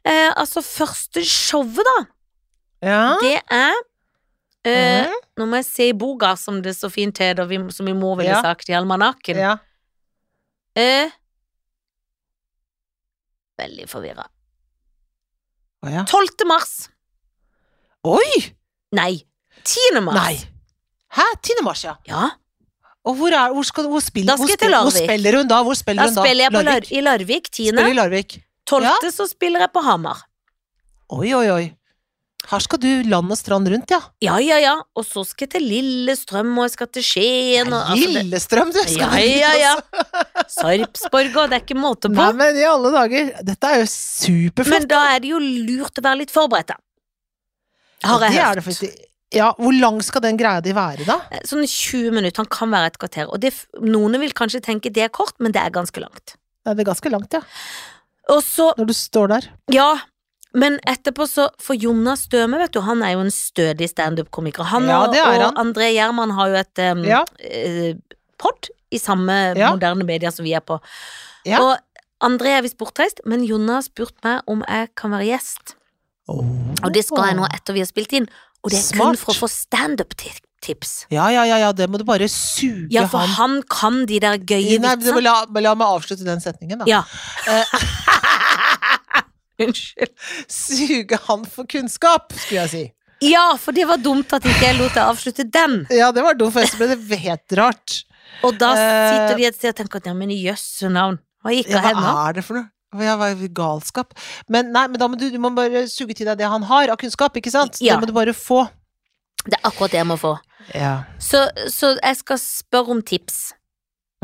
[0.06, 2.06] eh, altså, første showet, da,
[2.82, 3.18] Ja.
[3.22, 3.74] det er
[4.66, 5.14] eh, Mhm.
[5.38, 8.16] Nå må jeg se i boka, som det så fint heter, vi- som min mor
[8.18, 8.42] ville Ja.
[8.42, 9.36] sagt, i almanakken.
[9.38, 9.58] ja.
[10.76, 11.10] Eh,
[13.60, 14.26] veldig forvirra.
[15.86, 16.04] Å, ja.
[16.04, 16.46] 12.
[16.48, 16.90] mars.
[18.04, 18.56] Oi!
[18.92, 19.24] Nei,
[19.64, 20.02] 10.
[20.02, 20.16] mars.
[20.16, 20.36] Nei.
[21.16, 21.24] Hæ?
[21.42, 21.62] 10.
[21.64, 21.96] mars, ja.
[22.08, 22.32] Ja,
[23.06, 25.50] Og hvor, er, hvor, skal, hvor, spiller, Da skal hvor, jeg til hvor spiller hun
[25.52, 25.62] da?
[25.64, 26.26] Hvor spiller da hun da?
[26.26, 26.92] spiller jeg på Lar Larvik?
[26.92, 27.68] i Larvik 10.
[27.70, 28.38] Spiller i Larvik.
[28.66, 28.86] 12.
[28.88, 29.10] Ja.
[29.14, 30.24] så spiller jeg på Hamar.
[31.14, 31.66] Oi, oi, oi.
[32.46, 34.00] Her skal du land og strand rundt, ja.
[34.22, 34.74] Ja, ja, ja.
[34.98, 38.74] Og så skal jeg til Lillestrøm, og jeg skal til Skien, og altså, det- Lillestrøm,
[38.74, 38.80] du!
[38.86, 39.74] Skal Ja, ja, ja.
[40.58, 42.18] Sarpsborg, og det er ikke måte på.
[42.20, 43.32] Nei, men i alle dager.
[43.50, 44.86] Dette er jo superflott.
[44.86, 46.78] Men da er det jo lurt å være litt forberedt, da.
[48.06, 48.62] Har det hørt.
[48.62, 49.10] er det.
[49.34, 51.18] Ja, hvor lang skal den greia di være, da?
[51.50, 53.30] Sånn 20 minutter, han kan være et kvarter.
[53.34, 56.36] Og det, noen vil kanskje tenke det er kort, men det er ganske langt.
[56.66, 57.42] Det er ganske langt, ja.
[58.30, 59.50] Og så, Når du står der.
[59.74, 59.96] ja
[60.56, 64.64] men etterpå så For Jonas Støme, vet du, han er jo en stødig standup-komiker.
[64.72, 65.58] Han Ja, og, er og han.
[65.60, 67.24] André Gjerman har jo et um, Ja.
[67.44, 67.96] eh,
[68.40, 69.72] pod i samme Ja.
[69.76, 70.80] moderne media som vi er på.
[71.46, 71.60] Ja.
[71.60, 71.78] Og
[72.24, 75.76] André er visst bortreist, men Jonas spurte spurt meg om jeg kan være gjest.
[76.30, 78.30] Og det skal jeg nå etter vi har spilt inn.
[78.66, 80.94] Og det er kun for å få standup-tips.
[81.14, 84.18] Ja, ja, ja, ja, det må du bare suge Ja, for han han kan de
[84.24, 85.22] der gøye Nei, men vitsene.
[85.22, 86.88] la, la meg avslutte den setningen, da.
[86.90, 87.04] Ja.
[87.46, 87.64] Eh.
[89.66, 90.12] Unnskyld.
[90.52, 92.84] Suge han for kunnskap, skulle jeg si.
[93.30, 95.78] Ja, for det var dumt at ikke jeg lot deg avslutte den.
[95.94, 98.02] Ja, det var dumt, for ellers ble det helt rart.
[98.44, 99.12] Og da Eh.
[99.14, 101.78] sitter de et sted og tenker at ja, men i jøsse navn, hva gikk Ja,
[101.80, 102.02] av henne?
[102.04, 102.68] hva er det for noe?
[103.02, 103.16] Ja,
[103.54, 104.14] galskap?
[104.50, 106.90] Men nei, men da må du, du må bare suge til deg det han har
[106.90, 107.78] av kunnskap, ikke sant?
[107.82, 107.96] Ja.
[107.96, 108.68] Det må du bare få.
[109.46, 110.38] Det er akkurat det jeg må få.
[110.74, 111.04] Ja.
[111.22, 113.54] Så, så jeg skal spørre om tips.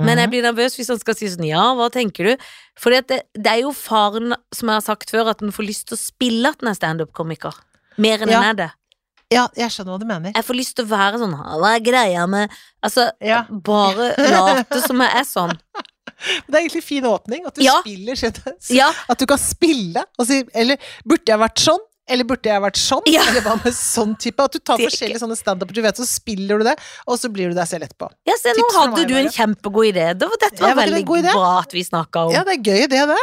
[0.01, 0.31] Men jeg Mhm.
[0.31, 2.37] blir nervøs hvis han skal si sånn ja, hva tenker du?
[2.79, 5.87] For det, det er jo faren, som jeg har sagt før, at en får lyst
[5.91, 7.53] til å spille at en er standup-komiker.
[8.01, 8.39] Mer enn Ja.
[8.41, 8.71] en er det.
[9.31, 10.31] ja, jeg skjønner hva du mener.
[10.33, 12.49] Jeg får lyst til å være sånn hva er greia med
[12.83, 13.43] Altså, Ja.
[13.51, 15.53] bare late som jeg er sånn.
[16.47, 17.79] Det er egentlig fin åpning, at du Ja.
[17.81, 18.53] spiller skjønner?
[18.69, 21.79] Ja, At du kan spille og si Eller burde jeg vært sånn?
[22.11, 23.05] Eller burde jeg vært sånn?
[23.07, 23.21] Ja.
[23.29, 24.43] Eller hva med sånn type?
[24.43, 26.73] At du tar forskjellige sånne standuper, du vet, så spiller du det,
[27.07, 28.09] og så blir du deg selv etterpå.
[28.27, 30.07] ja se, nå hadde du en kjempegod idé.
[30.17, 30.27] Dette
[30.59, 32.33] var var ikke det veldig bra at vi snakka om.
[32.33, 33.21] Ja, det er gøy, det, det.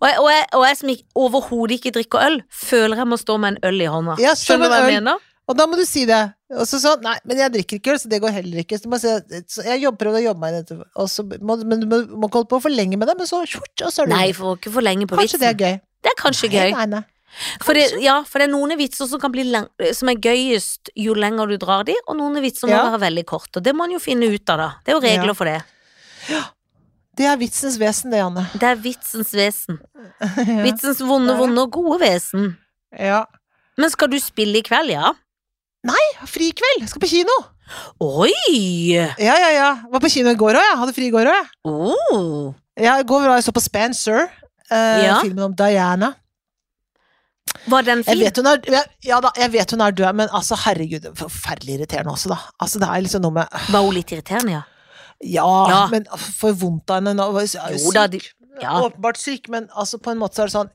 [0.00, 3.18] Og, jeg, og, jeg, og jeg som ikke- overhodet ikke drikker øl, føler jeg må
[3.20, 4.16] stå med en øl i hånda.
[4.22, 5.18] Ja, Skjønner du hva jeg mener?
[5.50, 6.20] Og da må du si det.
[6.54, 8.78] Og så sånn, nei, men jeg drikker ikke øl, så det går heller ikke.
[8.78, 9.10] Så du må si,
[9.50, 12.28] så jeg jobber prøver å jobbe meg inn etter, så må, men du må, må
[12.30, 14.28] ikke holde på for lenge med det, men så skjort, og så er du Nei,
[14.36, 15.42] for ikke for lenge på Kanskje vitsen.
[15.42, 15.80] det er gøy.
[16.06, 16.76] Det er kanskje Nei, gøy.
[16.78, 17.02] Nei, nei.
[17.62, 20.90] For det, ja, for det er noen vitser som, kan bli lang, som er gøyest
[20.98, 22.86] jo lenger du drar de, og noen vitser må Ja.
[22.90, 23.58] være veldig korte.
[23.60, 24.70] Og det må man jo finne ut av, da.
[24.86, 25.36] Det er jo regler Ja.
[25.38, 25.60] for det.
[27.20, 28.46] Det er vitsens vesen, det, Anne.
[28.54, 29.78] Det er vitsens vesen.
[30.20, 30.62] ja.
[30.64, 31.40] Vitsens vonde, det det.
[31.42, 32.56] vonde og gode vesen.
[32.98, 33.24] ja.
[33.80, 35.12] Men skal du spille i kveld, ja?
[36.30, 36.82] Fri kveld!
[36.84, 37.36] Jeg skal på kino!
[38.04, 38.92] Oi!
[38.92, 39.68] Ja, ja, ja.
[39.92, 40.78] Var på kino i går òg, jeg.
[40.82, 41.48] Hadde fri i går òg, jeg.
[41.70, 42.50] Oh.
[42.80, 44.26] Ja, I går var jeg så på Spencer,
[44.70, 45.20] eh, Ja.
[45.22, 46.14] filmen om Diana.
[47.66, 48.20] Var den Jeg fin?
[48.24, 51.14] vet, hun er, ja, ja da, jeg vet hun er død, men altså, herregud, er
[51.18, 52.38] forferdelig irriterende også, da.
[52.62, 54.62] Altså, det er liksom noe med Var hun litt irriterende, ja?
[55.20, 55.86] Ja, Ja.
[55.90, 57.26] men for vondt av henne nå.
[57.80, 58.20] Jo da, de-
[58.62, 58.80] ja.
[58.80, 60.70] Åpenbart syk, men altså, på en måte så er det sånn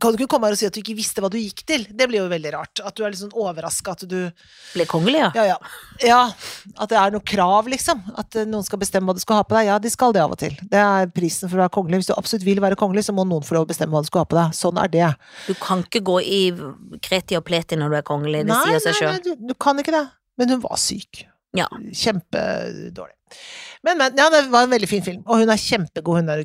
[0.00, 1.84] kan du ikke komme her og si at du ikke visste hva du gikk til?
[1.94, 2.80] Det blir jo veldig rart.
[2.84, 4.16] At du er litt sånn overraska at du
[4.74, 5.28] Ble kongelig, ja.
[5.38, 5.58] ja, ja.
[6.02, 6.22] ja,
[6.74, 8.02] at det er noe krav, liksom.
[8.18, 9.68] At eh, noen skal bestemme hva du skal ha på deg.
[9.70, 10.56] Ja, de skal det av og til.
[10.72, 12.02] Det er prisen for å være kongelig.
[12.02, 14.10] Hvis du absolutt vil være kongelig, så må noen få lov å bestemme hva du
[14.10, 14.58] skal ha på deg.
[14.58, 15.12] Sånn er det.
[15.46, 16.42] Du kan ikke gå i
[17.06, 19.14] kreti og pleti når du er kongelig, det sier seg sjøl.
[19.14, 20.04] nei, du, du kan ikke det.
[20.36, 21.24] Men hun var syk.
[21.56, 21.70] Ja.
[21.70, 23.14] Kjempedårlig.
[23.86, 25.22] Men, men, ja, det var en veldig fin film.
[25.24, 26.44] Og hun er kjempegod, hun der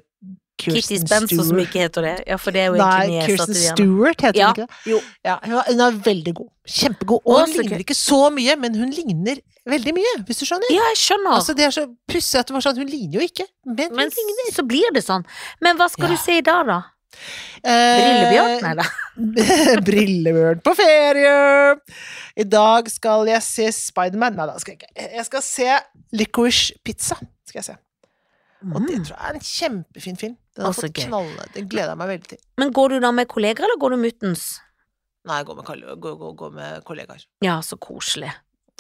[0.62, 2.14] Kitty Spence, Spencer, som ikke heter det.
[2.28, 3.58] Ja, for det er jo egentlig Nei, Kirsten.
[3.62, 4.92] Stewart heter Ja, hun ikke det?
[4.92, 5.00] jo.
[5.26, 6.50] Ja, hun er, veldig god.
[6.68, 7.22] Kjempegod.
[7.26, 9.42] Og hun så ligner ikke så mye, men hun ligner
[9.72, 10.72] veldig mye, hvis du skjønner.
[10.74, 11.36] Ja, jeg skjønner.
[11.40, 14.10] Altså, det er så pussig at det var sånn, hun ligner jo ikke, men hun
[14.10, 14.54] ligner.
[14.56, 15.26] så blir det sånn.
[15.62, 16.16] Men hva skal Ja.
[16.16, 16.80] du se i dag, da?
[17.62, 18.62] Eh, Brillebjørn?
[18.64, 18.86] Nei da.
[19.88, 21.76] Brillebjørn på ferie!
[22.40, 24.36] I dag skal jeg se Spiderman.
[24.40, 25.10] Nei da, skal jeg ikke.
[25.18, 25.68] Jeg skal se
[26.16, 27.18] Licorice Pizza.
[27.48, 27.76] Skal jeg se.
[28.62, 29.06] Og det Mm.
[29.06, 30.38] tror jeg er en kjempefin film.
[30.56, 31.46] Den har fått knalle.
[31.54, 32.38] Den gleder jeg meg veldig til.
[32.58, 34.60] Men går du da med kolleger, eller går du muttens?
[35.26, 35.66] Nei, jeg går med,
[36.02, 37.26] går, går, gå med kollegaer.
[37.42, 38.32] Ja, så koselig.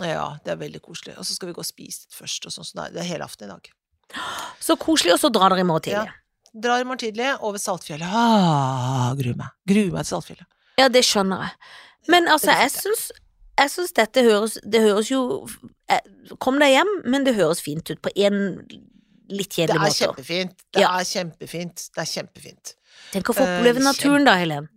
[0.01, 1.17] Ja, det er veldig koselig.
[1.17, 2.65] Og så skal vi gå og spise litt først, og sånn.
[2.65, 3.69] Så det er- hele aften i dag.
[4.59, 6.05] Så koselig, og så drar dere i morgen Ja.
[6.53, 8.07] Drar i morgen tidlig over Saltfjellet.
[8.11, 9.47] Ah, gruer meg.
[9.67, 10.45] Gruer meg til Saltfjellet.
[10.77, 11.51] Ja, det skjønner jeg.
[12.07, 13.11] Men altså, jeg syns
[13.57, 15.47] jeg syns dette høres Det høres jo
[15.87, 15.99] eh,
[16.39, 18.65] Kom deg hjem, men det høres fint ut på en
[19.31, 19.95] litt Det er måte.
[19.97, 20.55] kjempefint.
[20.71, 20.91] Det Ja.
[20.99, 21.89] er kjempefint.
[21.95, 22.73] Det er kjempefint.
[23.11, 24.69] Tenk å få Eh, oppleve naturen da, Helen.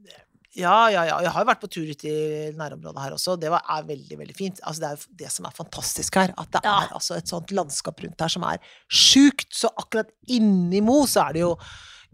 [0.56, 1.18] Ja, ja, ja.
[1.20, 3.34] Jeg har jo vært på tur ute i nærområdet her også.
[3.40, 4.60] Det var, er veldig, veldig fint.
[4.62, 6.32] Altså, det er jo det som er fantastisk her.
[6.38, 6.76] At det Ja.
[6.84, 9.50] er altså et sånt landskap rundt her som er sjukt.
[9.50, 11.56] Så akkurat inni Mo så er det jo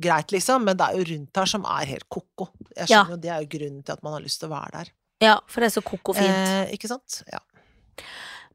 [0.00, 0.64] greit, liksom.
[0.64, 2.48] Men det er jo rundt her som er helt ko-ko.
[2.74, 4.70] Jeg skjønner jo, Det er jo grunnen til at man har lyst til å være
[4.72, 4.88] der.
[5.20, 6.24] Ja, for det er så koko fint.
[6.30, 7.22] Eh, ikke sant?
[7.30, 7.40] Ja.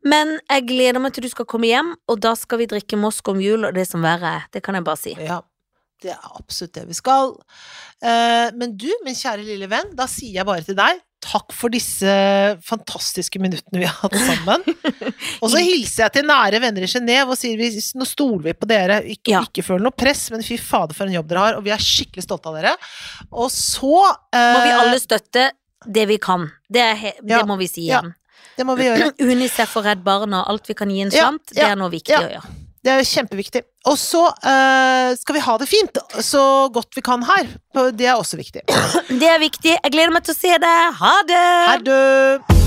[0.05, 3.27] Men jeg gleder meg til du skal komme hjem, og da skal vi drikke Mosk
[3.33, 4.47] om jul og det som verre er.
[4.53, 5.17] Det kan jeg bare si.
[5.19, 5.41] ja.
[6.03, 7.31] Det er absolutt det vi skal.
[8.03, 11.73] Eh, men du, min kjære lille venn, da sier jeg bare til deg takk for
[11.73, 12.11] disse
[12.65, 14.61] fantastiske minuttene vi har hatt sammen.
[15.43, 18.53] Og så hilser jeg til nære venner i Genéve og sier vi, nå stoler vi
[18.57, 18.99] på dere.
[19.09, 19.41] Ikke, Ja.
[19.47, 21.81] ikke føl noe press, men fy fader for en jobb dere har, og vi er
[21.81, 22.75] skikkelig stolte av dere.
[23.31, 25.47] Og så eh, Må vi alle støtte
[25.97, 26.47] det vi kan.
[26.71, 28.03] Det, he Ja, må vi si ja.
[28.55, 29.13] Det må vi gjøre.
[29.31, 32.15] Unicef og Redd Barna, alt vi kan gi en Ja, slant, det er noe viktig
[32.15, 32.21] ja.
[32.23, 32.55] å gjøre.
[32.85, 33.63] Det er kjempeviktig.
[33.89, 36.43] Og så uh, skal vi ha det fint, så
[36.73, 37.49] godt vi kan her.
[37.97, 38.61] Det er også viktig.
[39.21, 39.73] Det er viktig.
[39.79, 41.01] Jeg gleder meg til å se deg.
[41.01, 41.47] Ha det!
[41.71, 42.64] Ha det!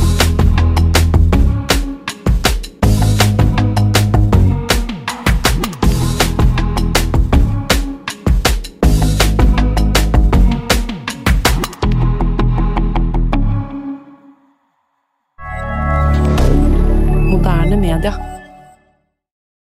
[18.01, 18.38] Canada.